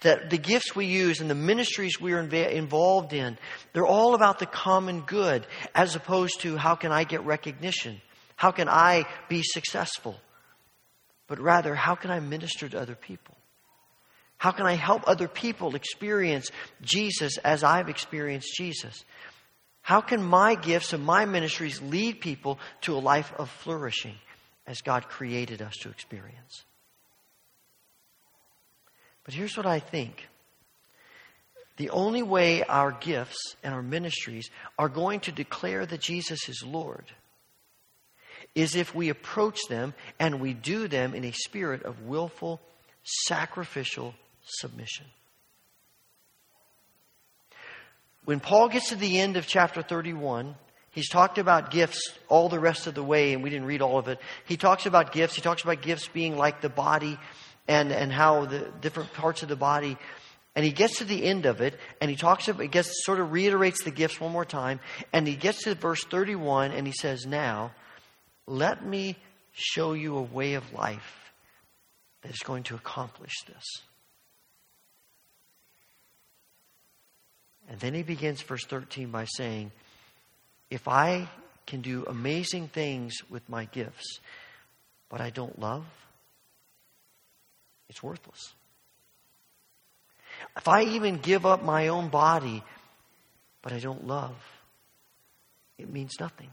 That 0.00 0.30
the 0.30 0.38
gifts 0.38 0.74
we 0.74 0.86
use 0.86 1.20
and 1.20 1.30
the 1.30 1.36
ministries 1.36 2.00
we 2.00 2.12
are 2.12 2.20
involved 2.20 3.12
in, 3.12 3.38
they're 3.72 3.86
all 3.86 4.14
about 4.14 4.38
the 4.38 4.46
common 4.46 5.02
good 5.02 5.46
as 5.74 5.94
opposed 5.94 6.40
to 6.40 6.56
how 6.56 6.74
can 6.74 6.90
I 6.90 7.04
get 7.04 7.24
recognition? 7.24 8.00
How 8.38 8.52
can 8.52 8.68
I 8.68 9.04
be 9.28 9.42
successful? 9.42 10.14
But 11.26 11.40
rather, 11.40 11.74
how 11.74 11.96
can 11.96 12.12
I 12.12 12.20
minister 12.20 12.68
to 12.68 12.80
other 12.80 12.94
people? 12.94 13.36
How 14.36 14.52
can 14.52 14.64
I 14.64 14.74
help 14.74 15.02
other 15.08 15.26
people 15.26 15.74
experience 15.74 16.52
Jesus 16.80 17.36
as 17.38 17.64
I've 17.64 17.88
experienced 17.88 18.54
Jesus? 18.56 19.04
How 19.82 20.00
can 20.00 20.22
my 20.22 20.54
gifts 20.54 20.92
and 20.92 21.04
my 21.04 21.24
ministries 21.24 21.82
lead 21.82 22.20
people 22.20 22.60
to 22.82 22.96
a 22.96 23.00
life 23.00 23.32
of 23.36 23.50
flourishing 23.50 24.14
as 24.68 24.82
God 24.82 25.08
created 25.08 25.60
us 25.60 25.74
to 25.82 25.88
experience? 25.88 26.62
But 29.24 29.34
here's 29.34 29.56
what 29.56 29.66
I 29.66 29.80
think. 29.80 30.28
The 31.76 31.90
only 31.90 32.22
way 32.22 32.62
our 32.62 32.92
gifts 32.92 33.56
and 33.64 33.74
our 33.74 33.82
ministries 33.82 34.48
are 34.78 34.88
going 34.88 35.18
to 35.20 35.32
declare 35.32 35.84
that 35.84 36.00
Jesus 36.00 36.48
is 36.48 36.62
Lord 36.64 37.06
is 38.58 38.74
if 38.74 38.92
we 38.92 39.08
approach 39.08 39.60
them 39.68 39.94
and 40.18 40.40
we 40.40 40.52
do 40.52 40.88
them 40.88 41.14
in 41.14 41.24
a 41.24 41.30
spirit 41.30 41.84
of 41.84 42.02
willful, 42.02 42.60
sacrificial 43.04 44.14
submission. 44.42 45.06
When 48.24 48.40
Paul 48.40 48.68
gets 48.68 48.88
to 48.88 48.96
the 48.96 49.20
end 49.20 49.36
of 49.36 49.46
chapter 49.46 49.80
31, 49.80 50.56
he's 50.90 51.08
talked 51.08 51.38
about 51.38 51.70
gifts 51.70 52.12
all 52.28 52.48
the 52.48 52.58
rest 52.58 52.88
of 52.88 52.96
the 52.96 53.02
way, 53.02 53.32
and 53.32 53.44
we 53.44 53.48
didn't 53.48 53.66
read 53.66 53.80
all 53.80 53.96
of 53.96 54.08
it. 54.08 54.18
He 54.44 54.56
talks 54.56 54.86
about 54.86 55.12
gifts. 55.12 55.36
He 55.36 55.40
talks 55.40 55.62
about 55.62 55.80
gifts 55.80 56.08
being 56.08 56.36
like 56.36 56.60
the 56.60 56.68
body 56.68 57.16
and, 57.68 57.92
and 57.92 58.12
how 58.12 58.46
the 58.46 58.72
different 58.80 59.12
parts 59.12 59.44
of 59.44 59.48
the 59.48 59.56
body. 59.56 59.96
And 60.56 60.64
he 60.64 60.72
gets 60.72 60.98
to 60.98 61.04
the 61.04 61.22
end 61.24 61.46
of 61.46 61.60
it, 61.60 61.78
and 62.00 62.10
he 62.10 62.16
talks 62.16 62.48
about, 62.48 62.60
he 62.60 62.68
gets, 62.68 63.04
sort 63.04 63.20
of 63.20 63.30
reiterates 63.30 63.84
the 63.84 63.92
gifts 63.92 64.20
one 64.20 64.32
more 64.32 64.44
time, 64.44 64.80
and 65.12 65.28
he 65.28 65.36
gets 65.36 65.62
to 65.62 65.76
verse 65.76 66.02
31, 66.02 66.72
and 66.72 66.88
he 66.88 66.92
says, 66.92 67.24
Now, 67.24 67.70
let 68.50 68.84
me 68.84 69.16
show 69.52 69.92
you 69.92 70.16
a 70.16 70.22
way 70.22 70.54
of 70.54 70.72
life 70.72 71.32
that 72.22 72.30
is 72.30 72.40
going 72.40 72.62
to 72.64 72.74
accomplish 72.74 73.34
this. 73.46 73.64
And 77.68 77.78
then 77.80 77.94
he 77.94 78.02
begins 78.02 78.40
verse 78.42 78.64
13 78.64 79.10
by 79.10 79.24
saying, 79.24 79.72
If 80.70 80.88
I 80.88 81.28
can 81.66 81.82
do 81.82 82.04
amazing 82.06 82.68
things 82.68 83.14
with 83.28 83.46
my 83.48 83.66
gifts, 83.66 84.20
but 85.10 85.20
I 85.20 85.30
don't 85.30 85.58
love, 85.58 85.84
it's 87.88 88.02
worthless. 88.02 88.54
If 90.56 90.68
I 90.68 90.84
even 90.84 91.18
give 91.18 91.44
up 91.44 91.62
my 91.62 91.88
own 91.88 92.08
body, 92.08 92.62
but 93.60 93.72
I 93.72 93.80
don't 93.80 94.06
love, 94.06 94.36
it 95.76 95.90
means 95.90 96.14
nothing. 96.18 96.50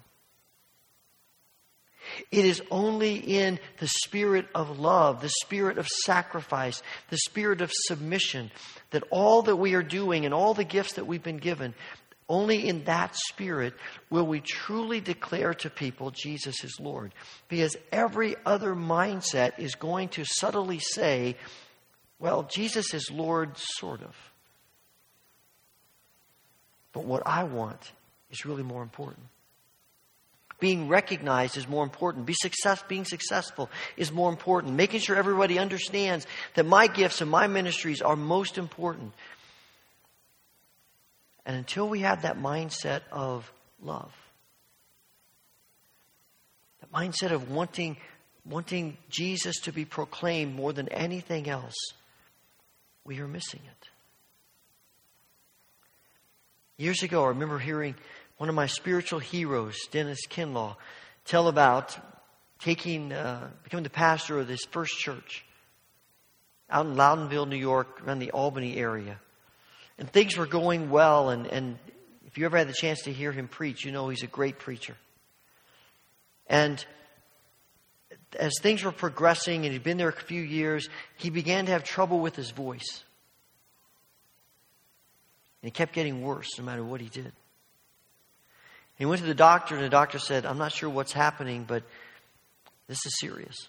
It 2.31 2.45
is 2.45 2.61
only 2.71 3.15
in 3.15 3.59
the 3.79 3.87
spirit 3.87 4.47
of 4.55 4.79
love, 4.79 5.21
the 5.21 5.31
spirit 5.41 5.77
of 5.77 5.87
sacrifice, 5.87 6.81
the 7.09 7.17
spirit 7.17 7.61
of 7.61 7.71
submission, 7.73 8.51
that 8.91 9.03
all 9.09 9.41
that 9.43 9.55
we 9.55 9.73
are 9.73 9.83
doing 9.83 10.25
and 10.25 10.33
all 10.33 10.53
the 10.53 10.63
gifts 10.63 10.93
that 10.93 11.07
we've 11.07 11.23
been 11.23 11.37
given, 11.37 11.73
only 12.27 12.67
in 12.67 12.85
that 12.85 13.15
spirit 13.15 13.73
will 14.09 14.25
we 14.25 14.39
truly 14.39 14.99
declare 14.99 15.53
to 15.53 15.69
people 15.69 16.11
Jesus 16.11 16.63
is 16.63 16.79
Lord. 16.79 17.13
Because 17.47 17.75
every 17.91 18.35
other 18.45 18.73
mindset 18.73 19.59
is 19.59 19.75
going 19.75 20.09
to 20.09 20.25
subtly 20.25 20.79
say, 20.79 21.37
well, 22.17 22.43
Jesus 22.43 22.93
is 22.93 23.11
Lord, 23.11 23.57
sort 23.57 24.01
of. 24.01 24.15
But 26.93 27.03
what 27.03 27.23
I 27.25 27.43
want 27.43 27.91
is 28.31 28.45
really 28.45 28.63
more 28.63 28.81
important. 28.81 29.27
Being 30.59 30.87
recognized 30.87 31.57
is 31.57 31.67
more 31.67 31.83
important. 31.83 32.25
Be 32.25 32.33
success, 32.33 32.81
being 32.87 33.05
successful 33.05 33.69
is 33.97 34.11
more 34.11 34.29
important. 34.29 34.73
Making 34.73 35.01
sure 35.01 35.15
everybody 35.15 35.59
understands 35.59 36.25
that 36.53 36.65
my 36.65 36.87
gifts 36.87 37.21
and 37.21 37.29
my 37.29 37.47
ministries 37.47 38.01
are 38.01 38.15
most 38.15 38.57
important. 38.57 39.13
And 41.45 41.55
until 41.57 41.87
we 41.89 41.99
have 41.99 42.21
that 42.21 42.37
mindset 42.37 43.01
of 43.11 43.51
love, 43.81 44.13
that 46.79 46.91
mindset 46.91 47.31
of 47.31 47.51
wanting, 47.51 47.97
wanting 48.45 48.97
Jesus 49.09 49.59
to 49.61 49.73
be 49.73 49.85
proclaimed 49.85 50.55
more 50.55 50.73
than 50.73 50.87
anything 50.89 51.49
else, 51.49 51.75
we 53.03 53.19
are 53.19 53.27
missing 53.27 53.61
it. 53.63 53.89
Years 56.77 57.03
ago, 57.03 57.23
I 57.23 57.27
remember 57.29 57.59
hearing 57.59 57.95
one 58.37 58.49
of 58.49 58.55
my 58.55 58.67
spiritual 58.67 59.19
heroes, 59.19 59.77
Dennis 59.91 60.27
Kinlaw, 60.27 60.75
tell 61.23 61.47
about 61.47 61.97
taking, 62.59 63.11
uh, 63.13 63.49
becoming 63.63 63.83
the 63.83 63.89
pastor 63.89 64.39
of 64.39 64.47
this 64.47 64.65
first 64.71 64.97
church 64.97 65.45
out 66.69 66.85
in 66.85 66.95
Loudonville, 66.95 67.45
New 67.45 67.55
York, 67.55 68.01
around 68.05 68.19
the 68.19 68.31
Albany 68.31 68.75
area. 68.77 69.19
And 69.97 70.11
things 70.11 70.35
were 70.35 70.47
going 70.47 70.89
well, 70.89 71.29
and, 71.29 71.47
and 71.47 71.77
if 72.25 72.37
you 72.37 72.45
ever 72.45 72.57
had 72.57 72.67
the 72.67 72.73
chance 72.73 73.03
to 73.03 73.13
hear 73.13 73.31
him 73.31 73.47
preach, 73.47 73.85
you 73.85 73.91
know 73.91 74.09
he's 74.09 74.23
a 74.23 74.27
great 74.27 74.59
preacher. 74.59 74.95
And 76.47 76.83
as 78.37 78.53
things 78.61 78.83
were 78.83 78.91
progressing, 78.91 79.63
and 79.63 79.71
he'd 79.71 79.83
been 79.83 79.97
there 79.97 80.09
a 80.09 80.13
few 80.13 80.41
years, 80.41 80.89
he 81.17 81.29
began 81.29 81.67
to 81.67 81.71
have 81.71 81.83
trouble 81.83 82.19
with 82.19 82.35
his 82.35 82.51
voice. 82.51 83.03
And 85.61 85.69
it 85.69 85.73
kept 85.73 85.93
getting 85.93 86.21
worse 86.21 86.57
no 86.57 86.65
matter 86.65 86.83
what 86.83 86.99
he 86.99 87.07
did. 87.07 87.31
He 88.97 89.05
went 89.05 89.21
to 89.21 89.27
the 89.27 89.33
doctor, 89.33 89.75
and 89.75 89.83
the 89.83 89.89
doctor 89.89 90.19
said, 90.19 90.45
I'm 90.45 90.57
not 90.57 90.71
sure 90.71 90.89
what's 90.89 91.11
happening, 91.11 91.65
but 91.67 91.83
this 92.87 93.05
is 93.05 93.19
serious. 93.19 93.67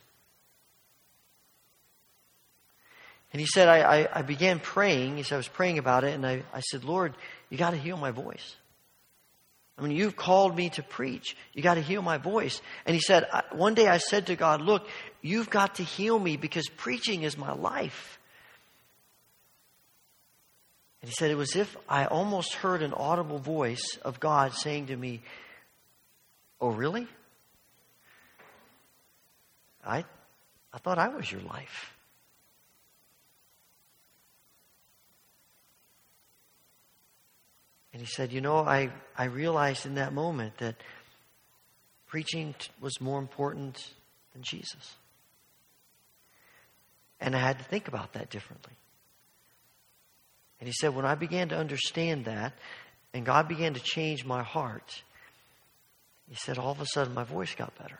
And 3.33 3.40
he 3.40 3.47
said, 3.47 3.68
I, 3.68 4.02
I, 4.02 4.18
I 4.21 4.23
began 4.23 4.61
praying. 4.61 5.16
He 5.16 5.23
said, 5.23 5.35
I 5.35 5.38
was 5.38 5.49
praying 5.49 5.78
about 5.78 6.04
it, 6.04 6.14
and 6.14 6.25
I, 6.25 6.42
I 6.54 6.61
said, 6.61 6.85
Lord, 6.85 7.14
you 7.50 7.59
got 7.59 7.71
to 7.71 7.76
heal 7.76 7.97
my 7.97 8.12
voice. 8.12 8.54
I 9.78 9.83
mean, 9.83 9.92
you've 9.92 10.16
called 10.16 10.56
me 10.56 10.71
to 10.71 10.83
preach. 10.83 11.37
You 11.52 11.62
got 11.62 11.75
to 11.75 11.83
heal 11.83 12.00
my 12.00 12.16
voice. 12.16 12.62
And 12.87 12.95
he 12.95 13.00
said, 13.00 13.26
one 13.52 13.75
day 13.75 13.88
I 13.88 13.99
said 13.99 14.26
to 14.28 14.37
God, 14.37 14.62
Look, 14.62 14.88
you've 15.21 15.50
got 15.50 15.75
to 15.76 15.83
heal 15.83 16.18
me 16.18 16.37
because 16.37 16.66
preaching 16.76 17.25
is 17.25 17.37
my 17.37 17.52
life. 17.52 18.15
And 21.06 21.12
he 21.12 21.14
said, 21.20 21.30
It 21.30 21.36
was 21.36 21.54
as 21.54 21.60
if 21.62 21.76
I 21.88 22.06
almost 22.06 22.54
heard 22.54 22.82
an 22.82 22.92
audible 22.92 23.38
voice 23.38 23.96
of 24.02 24.18
God 24.18 24.52
saying 24.54 24.86
to 24.88 24.96
me, 24.96 25.22
Oh, 26.60 26.70
really? 26.70 27.06
I, 29.86 30.04
I 30.72 30.78
thought 30.78 30.98
I 30.98 31.06
was 31.06 31.30
your 31.30 31.42
life. 31.42 31.94
And 37.92 38.02
he 38.02 38.08
said, 38.08 38.32
You 38.32 38.40
know, 38.40 38.56
I, 38.56 38.90
I 39.16 39.26
realized 39.26 39.86
in 39.86 39.94
that 39.94 40.12
moment 40.12 40.58
that 40.58 40.75
preaching 42.08 42.52
was 42.80 43.00
more 43.00 43.20
important 43.20 43.92
than 44.32 44.42
Jesus. 44.42 44.96
And 47.20 47.36
I 47.36 47.38
had 47.38 47.58
to 47.58 47.64
think 47.64 47.86
about 47.86 48.14
that 48.14 48.28
differently. 48.28 48.72
And 50.58 50.68
he 50.68 50.72
said, 50.72 50.94
when 50.94 51.04
I 51.04 51.14
began 51.14 51.48
to 51.50 51.56
understand 51.56 52.25
that, 52.25 52.54
and 53.12 53.25
God 53.25 53.48
began 53.48 53.75
to 53.75 53.80
change 53.80 54.25
my 54.25 54.42
heart, 54.42 55.02
he 56.28 56.34
said, 56.34 56.58
all 56.58 56.72
of 56.72 56.80
a 56.80 56.86
sudden 56.86 57.14
my 57.14 57.25
voice 57.25 57.54
got 57.54 57.76
better. 57.78 57.98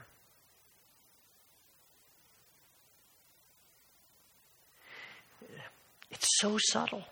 It's 6.11 6.27
so 6.39 6.59
subtle. 6.59 7.05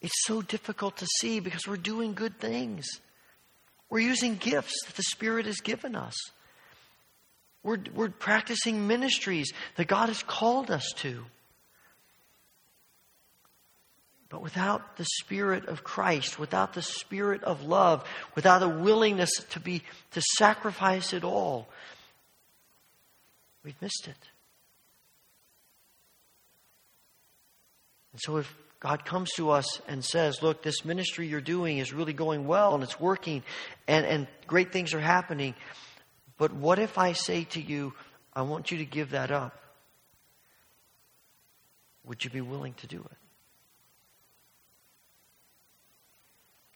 It's 0.00 0.26
so 0.26 0.42
difficult 0.42 0.96
to 0.98 1.06
see 1.20 1.40
because 1.40 1.66
we're 1.66 1.76
doing 1.76 2.14
good 2.14 2.38
things. 2.38 2.86
We're 3.90 4.00
using 4.00 4.36
gifts 4.36 4.74
that 4.86 4.96
the 4.96 5.02
Spirit 5.02 5.46
has 5.46 5.60
given 5.60 5.96
us. 5.96 6.14
We're, 7.62 7.78
we're 7.94 8.08
practicing 8.08 8.86
ministries 8.86 9.52
that 9.76 9.86
God 9.88 10.08
has 10.08 10.22
called 10.22 10.70
us 10.70 10.92
to. 10.98 11.24
But 14.30 14.42
without 14.42 14.96
the 14.96 15.06
Spirit 15.20 15.66
of 15.66 15.84
Christ, 15.84 16.38
without 16.38 16.74
the 16.74 16.82
Spirit 16.82 17.42
of 17.44 17.64
love, 17.64 18.04
without 18.34 18.62
a 18.62 18.68
willingness 18.68 19.30
to 19.50 19.60
be 19.60 19.82
to 20.10 20.20
sacrifice 20.36 21.12
it 21.12 21.24
all, 21.24 21.68
we've 23.64 23.80
missed 23.80 24.06
it. 24.06 24.28
And 28.12 28.20
so 28.20 28.36
if 28.36 28.54
God 28.80 29.04
comes 29.04 29.30
to 29.36 29.50
us 29.50 29.80
and 29.88 30.04
says, 30.04 30.42
Look, 30.42 30.62
this 30.62 30.84
ministry 30.84 31.26
you're 31.26 31.40
doing 31.40 31.78
is 31.78 31.92
really 31.92 32.12
going 32.12 32.46
well 32.46 32.74
and 32.74 32.82
it's 32.82 33.00
working 33.00 33.42
and, 33.86 34.04
and 34.04 34.26
great 34.46 34.72
things 34.72 34.92
are 34.92 35.00
happening. 35.00 35.54
But 36.36 36.52
what 36.52 36.78
if 36.78 36.98
I 36.98 37.12
say 37.12 37.44
to 37.44 37.60
you, 37.60 37.94
I 38.34 38.42
want 38.42 38.70
you 38.70 38.78
to 38.78 38.84
give 38.84 39.10
that 39.10 39.30
up? 39.30 39.58
Would 42.04 42.24
you 42.24 42.30
be 42.30 42.40
willing 42.40 42.74
to 42.74 42.86
do 42.86 42.98
it? 42.98 43.27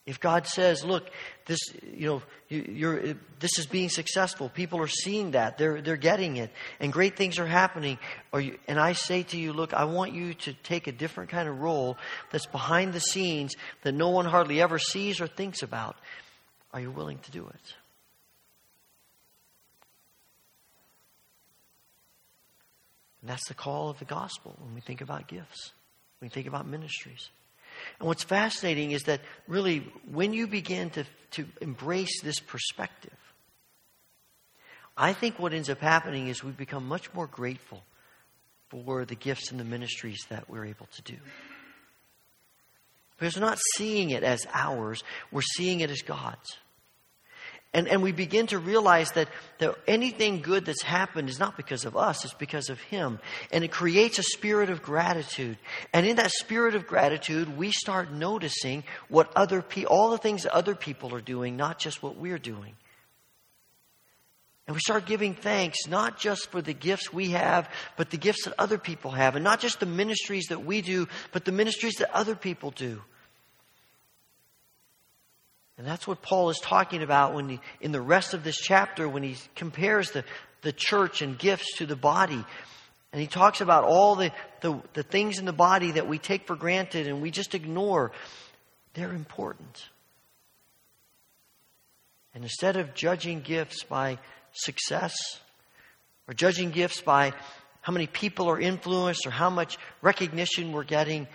If 0.04 0.18
God 0.18 0.48
says, 0.48 0.84
"Look, 0.84 1.10
this, 1.46 1.60
you 1.82 2.06
know, 2.08 2.22
you're, 2.48 3.14
this 3.38 3.58
is 3.58 3.66
being 3.66 3.88
successful. 3.88 4.48
People 4.48 4.80
are 4.80 4.88
seeing 4.88 5.30
that. 5.32 5.58
They're 5.58 5.80
they're 5.80 5.96
getting 5.96 6.38
it, 6.38 6.50
and 6.80 6.92
great 6.92 7.16
things 7.16 7.38
are 7.38 7.46
happening." 7.46 7.98
Or 8.32 8.40
you, 8.40 8.58
and 8.66 8.80
I 8.80 8.94
say 8.94 9.22
to 9.22 9.38
you, 9.38 9.52
"Look, 9.52 9.72
I 9.72 9.84
want 9.84 10.12
you 10.12 10.34
to 10.34 10.54
take 10.54 10.88
a 10.88 10.92
different 10.92 11.30
kind 11.30 11.48
of 11.48 11.60
role 11.60 11.96
that's 12.32 12.46
behind 12.46 12.94
the 12.94 13.00
scenes 13.00 13.54
that 13.82 13.92
no 13.92 14.08
one 14.10 14.24
hardly 14.24 14.60
ever 14.60 14.78
sees 14.78 15.20
or 15.20 15.28
thinks 15.28 15.62
about." 15.62 15.96
Are 16.72 16.80
you 16.80 16.90
willing 16.90 17.18
to 17.18 17.30
do 17.30 17.46
it? 17.46 17.74
And 23.20 23.30
that's 23.30 23.46
the 23.46 23.54
call 23.54 23.88
of 23.88 24.00
the 24.00 24.04
gospel 24.04 24.56
when 24.58 24.74
we 24.74 24.80
think 24.80 25.00
about 25.00 25.28
gifts, 25.28 25.72
when 26.18 26.26
we 26.26 26.30
think 26.30 26.48
about 26.48 26.66
ministries. 26.66 27.30
And 27.98 28.08
what's 28.08 28.24
fascinating 28.24 28.92
is 28.92 29.02
that 29.04 29.20
really, 29.46 29.78
when 30.10 30.32
you 30.32 30.46
begin 30.46 30.90
to, 30.90 31.04
to 31.32 31.46
embrace 31.60 32.20
this 32.22 32.40
perspective, 32.40 33.16
I 34.96 35.12
think 35.12 35.38
what 35.38 35.52
ends 35.52 35.70
up 35.70 35.80
happening 35.80 36.28
is 36.28 36.44
we 36.44 36.52
become 36.52 36.86
much 36.86 37.12
more 37.14 37.26
grateful 37.26 37.82
for 38.68 39.04
the 39.04 39.14
gifts 39.14 39.50
and 39.50 39.60
the 39.60 39.64
ministries 39.64 40.24
that 40.28 40.48
we're 40.48 40.66
able 40.66 40.86
to 40.94 41.02
do. 41.02 41.16
Because 43.18 43.36
we're 43.36 43.46
not 43.46 43.58
seeing 43.76 44.10
it 44.10 44.22
as 44.22 44.46
ours, 44.52 45.02
we're 45.30 45.42
seeing 45.42 45.80
it 45.80 45.90
as 45.90 46.02
God's. 46.02 46.56
And, 47.74 47.88
and 47.88 48.02
we 48.02 48.12
begin 48.12 48.48
to 48.48 48.58
realize 48.58 49.12
that, 49.12 49.28
that 49.58 49.74
anything 49.86 50.42
good 50.42 50.66
that's 50.66 50.82
happened 50.82 51.30
is 51.30 51.38
not 51.38 51.56
because 51.56 51.86
of 51.86 51.96
us, 51.96 52.22
it's 52.24 52.34
because 52.34 52.68
of 52.68 52.78
Him. 52.80 53.18
And 53.50 53.64
it 53.64 53.70
creates 53.70 54.18
a 54.18 54.22
spirit 54.22 54.68
of 54.68 54.82
gratitude. 54.82 55.56
And 55.92 56.06
in 56.06 56.16
that 56.16 56.32
spirit 56.32 56.74
of 56.74 56.86
gratitude, 56.86 57.56
we 57.56 57.72
start 57.72 58.12
noticing 58.12 58.84
what 59.08 59.32
other 59.34 59.62
pe- 59.62 59.84
all 59.84 60.10
the 60.10 60.18
things 60.18 60.42
that 60.42 60.52
other 60.52 60.74
people 60.74 61.14
are 61.14 61.22
doing, 61.22 61.56
not 61.56 61.78
just 61.78 62.02
what 62.02 62.16
we're 62.16 62.38
doing. 62.38 62.74
And 64.66 64.76
we 64.76 64.80
start 64.80 65.06
giving 65.06 65.34
thanks 65.34 65.86
not 65.88 66.18
just 66.18 66.50
for 66.50 66.62
the 66.62 66.74
gifts 66.74 67.12
we 67.12 67.30
have, 67.30 67.68
but 67.96 68.10
the 68.10 68.16
gifts 68.18 68.44
that 68.44 68.54
other 68.58 68.78
people 68.78 69.10
have. 69.10 69.34
And 69.34 69.42
not 69.42 69.60
just 69.60 69.80
the 69.80 69.86
ministries 69.86 70.46
that 70.50 70.64
we 70.64 70.82
do, 70.82 71.08
but 71.32 71.46
the 71.46 71.52
ministries 71.52 71.94
that 71.94 72.14
other 72.14 72.36
people 72.36 72.70
do. 72.70 73.02
And 75.78 75.86
that's 75.86 76.06
what 76.06 76.22
Paul 76.22 76.50
is 76.50 76.58
talking 76.58 77.02
about 77.02 77.34
when 77.34 77.48
he, 77.48 77.60
in 77.80 77.92
the 77.92 78.00
rest 78.00 78.34
of 78.34 78.44
this 78.44 78.56
chapter 78.56 79.08
when 79.08 79.22
he 79.22 79.36
compares 79.56 80.10
the, 80.10 80.24
the 80.62 80.72
church 80.72 81.22
and 81.22 81.38
gifts 81.38 81.78
to 81.78 81.86
the 81.86 81.96
body. 81.96 82.44
And 83.12 83.20
he 83.20 83.26
talks 83.26 83.60
about 83.60 83.84
all 83.84 84.14
the, 84.14 84.32
the, 84.60 84.80
the 84.94 85.02
things 85.02 85.38
in 85.38 85.44
the 85.44 85.52
body 85.52 85.92
that 85.92 86.08
we 86.08 86.18
take 86.18 86.46
for 86.46 86.56
granted 86.56 87.06
and 87.06 87.20
we 87.20 87.30
just 87.30 87.54
ignore. 87.54 88.12
They're 88.94 89.12
important. 89.12 89.88
And 92.34 92.44
instead 92.44 92.76
of 92.76 92.94
judging 92.94 93.40
gifts 93.40 93.84
by 93.84 94.18
success 94.52 95.14
or 96.28 96.34
judging 96.34 96.70
gifts 96.70 97.00
by 97.00 97.32
how 97.82 97.92
many 97.92 98.06
people 98.06 98.48
are 98.48 98.60
influenced 98.60 99.26
or 99.26 99.30
how 99.30 99.50
much 99.50 99.76
recognition 100.00 100.72
we're 100.72 100.84
getting, 100.84 101.26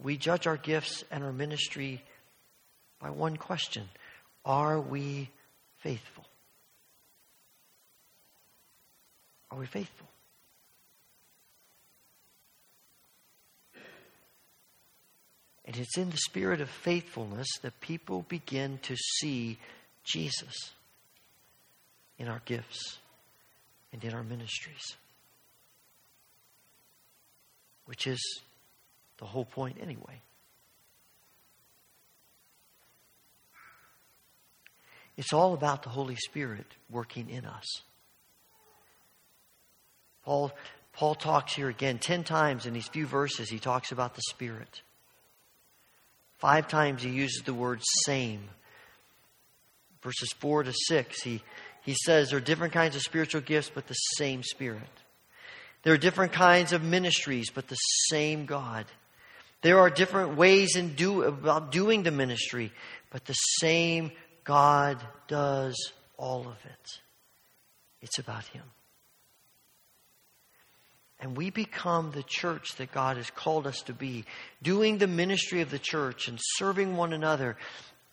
we 0.00 0.16
judge 0.16 0.46
our 0.46 0.56
gifts 0.56 1.02
and 1.10 1.24
our 1.24 1.32
ministry 1.32 2.02
by 3.00 3.10
one 3.10 3.36
question 3.36 3.88
Are 4.44 4.80
we 4.80 5.30
faithful? 5.78 6.24
Are 9.50 9.58
we 9.58 9.66
faithful? 9.66 10.08
And 15.64 15.76
it's 15.76 15.98
in 15.98 16.08
the 16.08 16.16
spirit 16.16 16.62
of 16.62 16.70
faithfulness 16.70 17.46
that 17.60 17.78
people 17.80 18.24
begin 18.28 18.78
to 18.84 18.96
see 18.96 19.58
Jesus 20.02 20.72
in 22.18 22.26
our 22.26 22.40
gifts 22.46 22.98
and 23.92 24.02
in 24.02 24.14
our 24.14 24.22
ministries, 24.22 24.96
which 27.84 28.06
is 28.06 28.18
the 29.18 29.26
whole 29.26 29.44
point 29.44 29.76
anyway. 29.80 30.22
It's 35.18 35.32
all 35.32 35.52
about 35.52 35.82
the 35.82 35.88
Holy 35.88 36.14
Spirit 36.14 36.64
working 36.88 37.28
in 37.28 37.44
us. 37.44 37.82
Paul, 40.24 40.52
Paul 40.92 41.16
talks 41.16 41.54
here 41.54 41.68
again 41.68 41.98
10 41.98 42.22
times 42.22 42.66
in 42.66 42.72
these 42.72 42.86
few 42.86 43.04
verses, 43.04 43.50
he 43.50 43.58
talks 43.58 43.90
about 43.90 44.14
the 44.14 44.22
Spirit. 44.30 44.82
Five 46.38 46.68
times 46.68 47.02
he 47.02 47.10
uses 47.10 47.42
the 47.42 47.52
word 47.52 47.80
same. 48.04 48.48
Verses 50.02 50.32
4 50.38 50.62
to 50.62 50.72
6, 50.72 51.22
he, 51.22 51.42
he 51.82 51.94
says 51.94 52.30
there 52.30 52.38
are 52.38 52.40
different 52.40 52.72
kinds 52.72 52.94
of 52.94 53.02
spiritual 53.02 53.40
gifts, 53.40 53.72
but 53.74 53.88
the 53.88 53.94
same 53.94 54.44
Spirit. 54.44 54.82
There 55.82 55.92
are 55.94 55.98
different 55.98 56.32
kinds 56.32 56.72
of 56.72 56.84
ministries, 56.84 57.50
but 57.50 57.66
the 57.66 57.74
same 57.74 58.46
God. 58.46 58.86
There 59.62 59.80
are 59.80 59.90
different 59.90 60.36
ways 60.36 60.76
in 60.76 60.94
do, 60.94 61.24
about 61.24 61.72
doing 61.72 62.04
the 62.04 62.12
ministry, 62.12 62.70
but 63.10 63.24
the 63.24 63.32
same 63.32 64.12
God 64.48 64.96
does 65.26 65.92
all 66.16 66.40
of 66.40 66.56
it. 66.64 67.00
It's 68.00 68.18
about 68.18 68.46
Him. 68.46 68.62
And 71.20 71.36
we 71.36 71.50
become 71.50 72.12
the 72.12 72.22
church 72.22 72.76
that 72.76 72.90
God 72.90 73.18
has 73.18 73.28
called 73.28 73.66
us 73.66 73.82
to 73.82 73.92
be, 73.92 74.24
doing 74.62 74.96
the 74.96 75.06
ministry 75.06 75.60
of 75.60 75.70
the 75.70 75.78
church 75.78 76.28
and 76.28 76.38
serving 76.56 76.96
one 76.96 77.12
another 77.12 77.58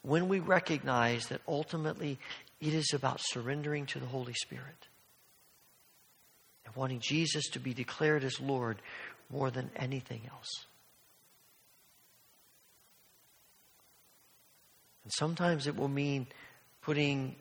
when 0.01 0.27
we 0.27 0.39
recognize 0.39 1.27
that 1.27 1.39
ultimately 1.47 2.19
it 2.59 2.73
is 2.73 2.91
about 2.93 3.21
surrendering 3.21 3.85
to 3.85 3.99
the 3.99 4.05
Holy 4.05 4.33
Spirit 4.33 4.89
and 6.65 6.75
wanting 6.75 6.99
Jesus 6.99 7.47
to 7.51 7.59
be 7.59 7.73
declared 7.73 8.25
as 8.25 8.41
Lord 8.41 8.81
more 9.29 9.51
than 9.51 9.71
anything 9.77 10.23
else. 10.29 10.65
And 15.05 15.13
sometimes 15.13 15.67
it 15.67 15.77
will 15.77 15.87
mean 15.87 16.27
putting 16.81 17.35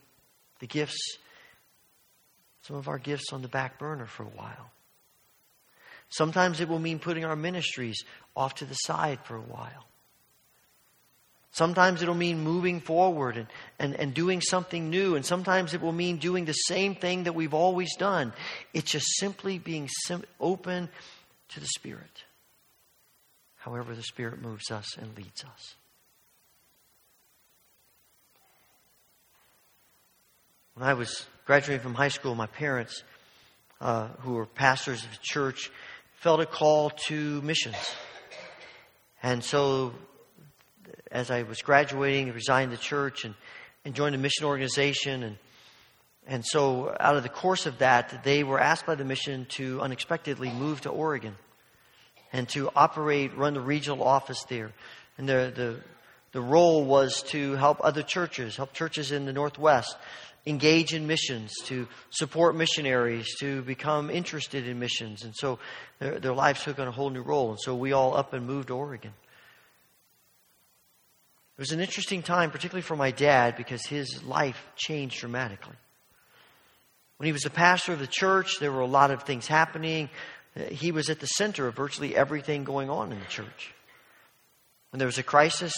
the 0.61 0.67
gifts, 0.67 1.17
some 2.63 2.77
of 2.77 2.89
our 2.89 2.99
gifts, 2.99 3.33
on 3.33 3.43
the 3.43 3.49
back 3.49 3.79
burner 3.79 4.07
for 4.07 4.23
a 4.23 4.27
while. 4.27 4.71
Sometimes 6.11 6.61
it 6.61 6.69
will 6.69 6.79
mean 6.79 6.99
putting 6.99 7.25
our 7.25 7.35
ministries 7.35 8.05
off 8.37 8.57
to 8.57 8.67
the 8.67 8.75
side 8.75 9.19
for 9.25 9.37
a 9.37 9.41
while. 9.41 9.87
Sometimes 11.53 12.03
it'll 12.03 12.15
mean 12.15 12.41
moving 12.41 12.81
forward 12.81 13.37
and, 13.37 13.47
and, 13.79 13.95
and 13.95 14.13
doing 14.13 14.41
something 14.41 14.91
new. 14.91 15.15
And 15.15 15.25
sometimes 15.25 15.73
it 15.73 15.81
will 15.81 15.93
mean 15.93 16.19
doing 16.19 16.45
the 16.45 16.53
same 16.53 16.95
thing 16.97 17.25
that 17.25 17.35
we've 17.35 17.55
always 17.55 17.97
done. 17.97 18.33
It's 18.75 18.91
just 18.91 19.07
simply 19.19 19.59
being 19.59 19.89
sim- 20.05 20.25
open 20.39 20.89
to 21.51 21.61
the 21.61 21.67
Spirit, 21.67 22.25
however, 23.57 23.95
the 23.95 24.03
Spirit 24.03 24.43
moves 24.43 24.71
us 24.71 24.99
and 24.99 25.17
leads 25.17 25.45
us. 25.45 25.77
When 30.77 30.89
I 30.89 30.95
was 30.95 31.25
graduating 31.47 31.85
from 31.85 31.95
high 31.95 32.09
school, 32.09 32.35
my 32.35 32.49
parents, 32.49 33.05
uh, 33.81 34.09
who 34.23 34.33
were 34.33 34.45
pastors 34.45 35.05
of 35.05 35.11
the 35.13 35.19
church, 35.23 35.71
felt 36.17 36.41
a 36.41 36.47
call 36.47 36.91
to 37.07 37.41
missions. 37.43 37.77
And 39.23 39.45
so, 39.45 39.95
as 41.13 41.31
I 41.31 41.45
was 41.45 41.63
graduating, 41.63 42.29
I 42.29 42.33
resigned 42.33 42.73
the 42.73 42.77
church 42.77 43.25
and, 43.25 43.37
and 43.85 43.95
joined 43.95 44.17
a 44.17 44.19
mission 44.19 44.47
organization. 44.47 45.23
And, 45.23 45.39
and 46.27 46.45
so, 46.45 46.97
out 46.99 47.17
of 47.17 47.23
the 47.23 47.29
course 47.29 47.67
of 47.67 47.79
that, 47.79 48.25
they 48.25 48.43
were 48.43 48.59
asked 48.59 48.85
by 48.85 48.97
the 48.97 49.05
mission 49.05 49.47
to 49.51 49.81
unexpectedly 49.81 50.51
move 50.51 50.81
to 50.81 50.91
Oregon 50.91 51.37
and 52.33 52.49
to 52.49 52.69
operate, 52.75 53.37
run 53.37 53.55
the 53.55 53.61
regional 53.61 54.03
office 54.03 54.43
there. 54.49 54.73
And 55.19 55.29
the, 55.29 55.53
the 55.55 55.81
the 56.35 56.43
role 56.43 56.85
was 56.85 57.23
to 57.29 57.53
help 57.53 57.79
other 57.83 58.03
churches, 58.03 58.57
help 58.57 58.73
churches 58.73 59.13
in 59.13 59.25
the 59.25 59.33
Northwest 59.33 59.97
engage 60.47 60.93
in 60.93 61.07
missions, 61.07 61.53
to 61.67 61.87
support 62.11 62.57
missionaries, 62.57 63.37
to 63.39 63.63
become 63.63 64.11
interested 64.11 64.67
in 64.67 64.81
missions. 64.81 65.23
And 65.23 65.33
so 65.35 65.61
their, 66.01 66.19
their 66.19 66.35
lives 66.35 66.65
took 66.65 66.81
on 66.81 66.89
a 66.89 66.91
whole 66.91 67.09
new 67.09 67.23
role. 67.23 67.51
And 67.51 67.61
so 67.61 67.77
we 67.77 67.93
all 67.93 68.17
up 68.17 68.33
and 68.33 68.45
moved 68.47 68.67
to 68.69 68.75
Oregon. 68.75 69.13
It 71.57 71.61
was 71.61 71.71
an 71.71 71.79
interesting 71.79 72.23
time, 72.23 72.51
particularly 72.51 72.83
for 72.83 72.97
my 72.97 73.13
dad, 73.13 73.55
because 73.57 73.87
his 73.87 74.25
life 74.25 74.61
changed 74.75 75.21
dramatically. 75.21 75.77
When 77.19 77.27
he 77.27 77.33
was 77.33 77.43
the 77.43 77.51
pastor 77.51 77.93
of 77.93 78.01
the 78.01 78.09
church, 78.09 78.59
there 78.59 78.73
were 78.73 78.81
a 78.81 78.87
lot 78.87 79.13
of 79.13 79.23
things 79.23 79.47
happening. 79.47 80.11
He 80.73 80.91
was 80.91 81.11
at 81.11 81.21
the 81.21 81.27
center 81.27 81.69
of 81.69 81.77
virtually 81.77 82.17
everything 82.17 82.65
going 82.65 82.91
on 82.91 83.13
in 83.13 83.21
the 83.21 83.27
church. 83.27 83.73
When 84.91 84.99
there 84.99 85.07
was 85.07 85.19
a 85.19 85.23
crisis, 85.23 85.73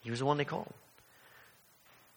he 0.00 0.10
was 0.10 0.20
the 0.20 0.26
one 0.26 0.36
they 0.36 0.44
called. 0.44 0.72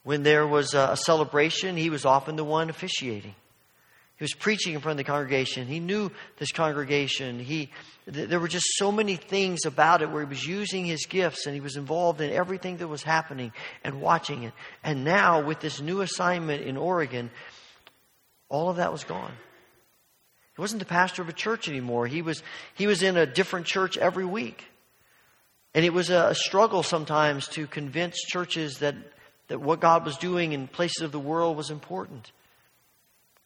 When 0.03 0.23
there 0.23 0.45
was 0.45 0.73
a 0.73 0.97
celebration, 0.97 1.77
he 1.77 1.89
was 1.89 2.05
often 2.05 2.35
the 2.35 2.43
one 2.43 2.69
officiating. 2.69 3.35
He 4.17 4.23
was 4.23 4.33
preaching 4.33 4.73
in 4.73 4.79
front 4.79 4.99
of 4.99 5.05
the 5.05 5.11
congregation. 5.11 5.67
He 5.67 5.79
knew 5.79 6.11
this 6.37 6.51
congregation. 6.51 7.39
He, 7.39 7.69
th- 8.11 8.29
there 8.29 8.39
were 8.39 8.47
just 8.47 8.67
so 8.75 8.91
many 8.91 9.15
things 9.15 9.65
about 9.65 10.01
it 10.01 10.11
where 10.11 10.21
he 10.23 10.29
was 10.29 10.45
using 10.45 10.85
his 10.85 11.05
gifts 11.07 11.45
and 11.45 11.55
he 11.55 11.61
was 11.61 11.77
involved 11.77 12.21
in 12.21 12.31
everything 12.31 12.77
that 12.77 12.87
was 12.87 13.01
happening 13.01 13.51
and 13.83 14.01
watching 14.01 14.43
it. 14.43 14.53
And 14.83 15.03
now, 15.03 15.41
with 15.41 15.61
this 15.61 15.81
new 15.81 16.01
assignment 16.01 16.63
in 16.63 16.77
Oregon, 16.77 17.31
all 18.49 18.69
of 18.69 18.75
that 18.77 18.91
was 18.91 19.03
gone. 19.03 19.33
He 20.55 20.61
wasn't 20.61 20.79
the 20.79 20.85
pastor 20.85 21.23
of 21.23 21.29
a 21.29 21.33
church 21.33 21.67
anymore. 21.67 22.05
He 22.05 22.21
was, 22.21 22.43
he 22.75 22.85
was 22.85 23.01
in 23.01 23.17
a 23.17 23.25
different 23.25 23.65
church 23.65 23.97
every 23.97 24.25
week. 24.25 24.69
And 25.73 25.83
it 25.83 25.93
was 25.93 26.09
a, 26.09 26.35
struggle 26.35 26.83
sometimes 26.83 27.47
to 27.49 27.65
convince 27.67 28.15
churches 28.21 28.79
that, 28.79 28.95
that 29.47 29.59
what 29.59 29.79
God 29.79 30.05
was 30.05 30.17
doing 30.17 30.53
in 30.53 30.67
places 30.67 31.01
of 31.01 31.11
the 31.11 31.19
world 31.19 31.57
was 31.57 31.71
important. 31.71 32.31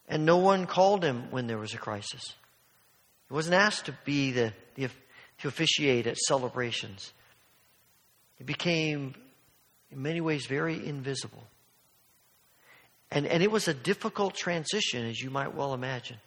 And 0.10 0.26
no 0.26 0.38
one 0.38 0.66
called 0.66 1.04
him 1.04 1.32
when 1.32 1.48
there 1.48 1.58
was 1.58 1.74
a 1.74 1.78
crisis. 1.78 2.34
He 3.28 3.34
wasn't 3.34 3.56
asked 3.56 3.86
to 3.86 3.98
be 4.06 4.32
the, 4.32 4.54
the 4.76 4.90
to 5.40 5.48
officiate 5.48 6.08
at 6.08 6.18
celebrations. 6.18 7.14
He 8.38 8.44
became, 8.44 9.16
in 9.92 10.02
many 10.02 10.22
ways, 10.22 10.46
very 10.48 10.86
invisible. 10.86 11.44
And, 13.12 13.26
and 13.26 13.42
it 13.42 13.52
was 13.52 13.68
a 13.68 13.74
difficult 13.74 14.36
transition, 14.36 15.06
as 15.06 15.20
you 15.20 15.30
might 15.30 15.56
well 15.56 15.74
imagine. 15.74 16.18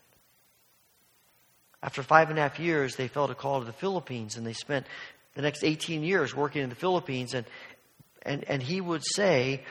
After 1.83 2.03
five 2.03 2.31
and 2.31 2.39
a 2.39 2.43
half 2.43 2.59
years, 2.59 2.97
they 2.97 3.09
felt 3.09 3.31
a 3.31 3.35
call 3.35 3.61
to 3.61 3.67
the 3.67 3.73
Philippines, 3.73 4.37
and 4.37 4.47
they 4.47 4.53
spent 4.53 4.87
the 5.35 5.43
next 5.43 5.65
18 5.65 6.03
years 6.03 6.35
working 6.35 6.63
in 6.63 6.69
the 6.69 6.77
Philippines. 6.77 7.35
And, 7.35 7.47
and, 8.23 8.45
and 8.49 8.63
he 8.63 8.81
would 8.81 9.03
say 9.05 9.65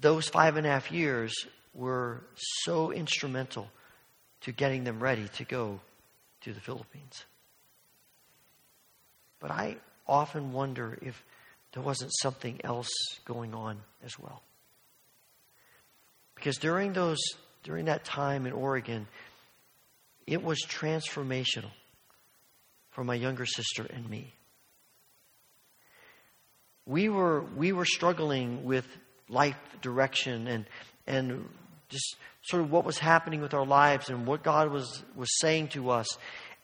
those 0.00 0.28
five 0.28 0.56
and 0.56 0.66
a 0.66 0.70
half 0.70 0.90
years 0.90 1.34
were 1.74 2.22
so 2.62 2.92
instrumental 2.92 3.68
to 4.42 4.52
getting 4.52 4.84
them 4.84 5.00
ready 5.00 5.28
to 5.36 5.44
go 5.44 5.80
to 6.42 6.52
the 6.52 6.60
Philippines. 6.60 7.24
But 9.40 9.50
I 9.50 9.76
often 10.06 10.52
wonder 10.52 10.98
if 11.02 11.22
there 11.72 11.82
wasn't 11.82 12.12
something 12.20 12.60
else 12.62 12.90
going 13.24 13.54
on 13.54 13.78
as 14.04 14.18
well. 14.18 14.42
Because 16.34 16.56
during 16.56 16.92
those 16.92 17.18
during 17.62 17.86
that 17.86 18.04
time 18.04 18.46
in 18.46 18.52
Oregon, 18.52 19.06
it 20.26 20.42
was 20.42 20.58
transformational 20.68 21.70
for 22.90 23.02
my 23.02 23.14
younger 23.14 23.46
sister 23.46 23.86
and 23.88 24.08
me. 24.08 24.34
We 26.86 27.08
were 27.08 27.42
we 27.56 27.72
were 27.72 27.84
struggling 27.84 28.64
with 28.64 28.86
life 29.28 29.56
direction 29.80 30.46
and 30.46 30.66
and 31.06 31.48
just 31.88 32.16
sort 32.42 32.62
of 32.62 32.70
what 32.70 32.84
was 32.84 32.98
happening 32.98 33.40
with 33.40 33.54
our 33.54 33.64
lives 33.64 34.10
and 34.10 34.26
what 34.26 34.42
God 34.42 34.70
was 34.70 35.02
was 35.14 35.28
saying 35.38 35.68
to 35.68 35.90
us. 35.90 36.18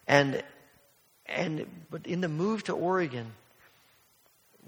And 0.07 0.43
and 1.27 1.67
but 1.91 2.07
in 2.07 2.21
the 2.21 2.29
move 2.29 2.65
to 2.65 2.75
Oregon, 2.75 3.33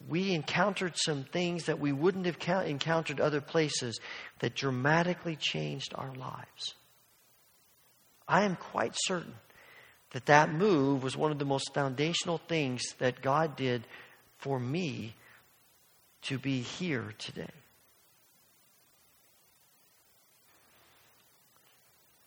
we 0.09 0.33
encountered 0.33 0.97
some 0.97 1.25
things 1.25 1.67
that 1.67 1.79
we 1.79 1.93
wouldn't 1.93 2.27
have 2.27 2.67
encountered 2.67 3.21
other 3.21 3.41
places 3.41 4.01
that 4.41 4.55
dramatically 4.55 5.37
changed 5.37 5.93
our 5.95 6.15
lives. 6.15 6.75
I 8.27 8.45
am 8.45 8.57
quite 8.57 8.95
certain 8.97 9.35
that 10.13 10.27
that 10.27 10.53
move 10.53 11.03
was 11.03 11.17
one 11.17 11.33
of 11.33 11.39
the 11.39 11.45
most 11.45 11.73
foundational 11.75 12.39
things 12.39 12.83
that 12.99 13.23
God 13.23 13.57
did 13.57 13.87
for 14.39 14.59
me 14.59 15.15
to 16.23 16.39
be 16.39 16.61
here 16.61 17.15
today. 17.19 17.51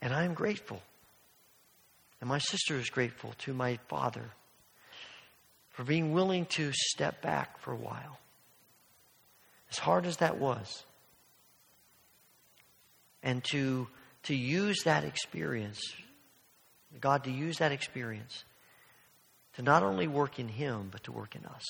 And 0.02 0.14
I 0.14 0.24
am 0.24 0.34
grateful. 0.34 0.80
And 2.20 2.28
my 2.28 2.38
sister 2.38 2.76
is 2.76 2.90
grateful 2.90 3.34
to 3.38 3.52
my 3.52 3.78
father 3.88 4.24
for 5.70 5.84
being 5.84 6.12
willing 6.12 6.46
to 6.46 6.72
step 6.72 7.20
back 7.22 7.58
for 7.58 7.72
a 7.72 7.76
while. 7.76 8.18
As 9.70 9.78
hard 9.78 10.06
as 10.06 10.18
that 10.18 10.38
was. 10.38 10.84
And 13.22 13.42
to, 13.44 13.88
to 14.24 14.34
use 14.34 14.84
that 14.84 15.04
experience, 15.04 15.80
God 17.00 17.24
to 17.24 17.30
use 17.30 17.58
that 17.58 17.72
experience 17.72 18.44
to 19.56 19.62
not 19.62 19.82
only 19.82 20.06
work 20.06 20.38
in 20.38 20.48
Him, 20.48 20.88
but 20.90 21.04
to 21.04 21.12
work 21.12 21.34
in 21.34 21.44
us. 21.46 21.64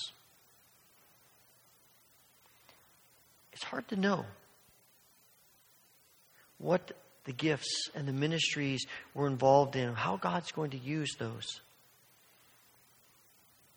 It's 3.56 3.64
hard 3.64 3.88
to 3.88 3.96
know 3.96 4.26
what 6.58 6.92
the 7.24 7.32
gifts 7.32 7.88
and 7.94 8.06
the 8.06 8.12
ministries 8.12 8.84
we're 9.14 9.28
involved 9.28 9.76
in, 9.76 9.94
how 9.94 10.18
God's 10.18 10.52
going 10.52 10.72
to 10.72 10.76
use 10.76 11.16
those. 11.18 11.62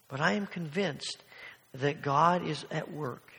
But 0.10 0.20
I 0.20 0.34
am 0.34 0.48
convinced 0.48 1.24
that 1.76 2.02
God 2.02 2.46
is 2.46 2.66
at 2.70 2.92
work. 2.92 3.32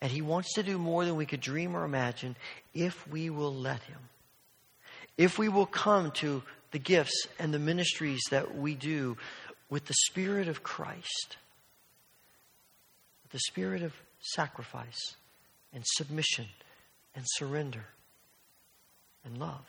And 0.00 0.12
He 0.12 0.22
wants 0.22 0.54
to 0.54 0.62
do 0.62 0.78
more 0.78 1.04
than 1.04 1.16
we 1.16 1.26
could 1.26 1.40
dream 1.40 1.76
or 1.76 1.84
imagine 1.84 2.36
if 2.72 3.04
we 3.08 3.28
will 3.28 3.52
let 3.52 3.82
Him. 3.82 3.98
If 5.16 5.36
we 5.36 5.48
will 5.48 5.66
come 5.66 6.12
to 6.12 6.44
the 6.70 6.78
gifts 6.78 7.26
and 7.40 7.52
the 7.52 7.58
ministries 7.58 8.22
that 8.30 8.56
we 8.56 8.76
do 8.76 9.16
with 9.68 9.84
the 9.86 9.96
Spirit 10.10 10.46
of 10.46 10.62
Christ, 10.62 11.38
with 13.24 13.32
the 13.32 13.40
Spirit 13.40 13.82
of 13.82 13.92
sacrifice 14.20 15.16
and 15.72 15.84
submission 15.86 16.46
and 17.14 17.24
surrender 17.26 17.84
and 19.24 19.38
love. 19.38 19.66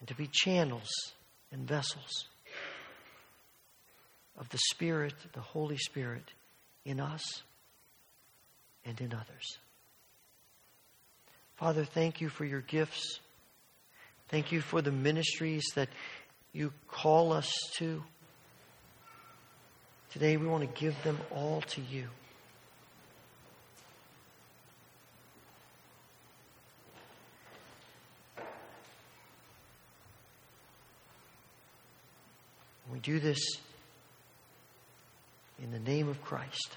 And 0.00 0.08
to 0.08 0.14
be 0.14 0.28
channels 0.30 0.90
and 1.52 1.66
vessels 1.66 2.26
of 4.38 4.48
the 4.48 4.58
Spirit, 4.72 5.14
the 5.32 5.40
Holy 5.40 5.76
Spirit, 5.76 6.32
in 6.84 6.98
us 6.98 7.42
and 8.84 9.00
in 9.00 9.14
others. 9.14 9.58
Father, 11.54 11.84
thank 11.84 12.20
you 12.20 12.28
for 12.28 12.44
your 12.44 12.62
gifts. 12.62 13.20
Thank 14.28 14.50
you 14.50 14.60
for 14.60 14.82
the 14.82 14.90
ministries 14.90 15.64
that 15.76 15.88
you 16.52 16.72
call 16.88 17.32
us 17.32 17.52
to. 17.76 18.02
Today 20.12 20.36
we 20.36 20.46
want 20.46 20.62
to 20.62 20.80
give 20.80 20.94
them 21.04 21.18
all 21.30 21.62
to 21.68 21.80
you. 21.80 22.06
We 32.92 32.98
do 32.98 33.18
this 33.18 33.38
in 35.62 35.72
the 35.72 35.78
name 35.78 36.08
of 36.08 36.22
Christ. 36.22 36.76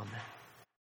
Amen. 0.00 0.10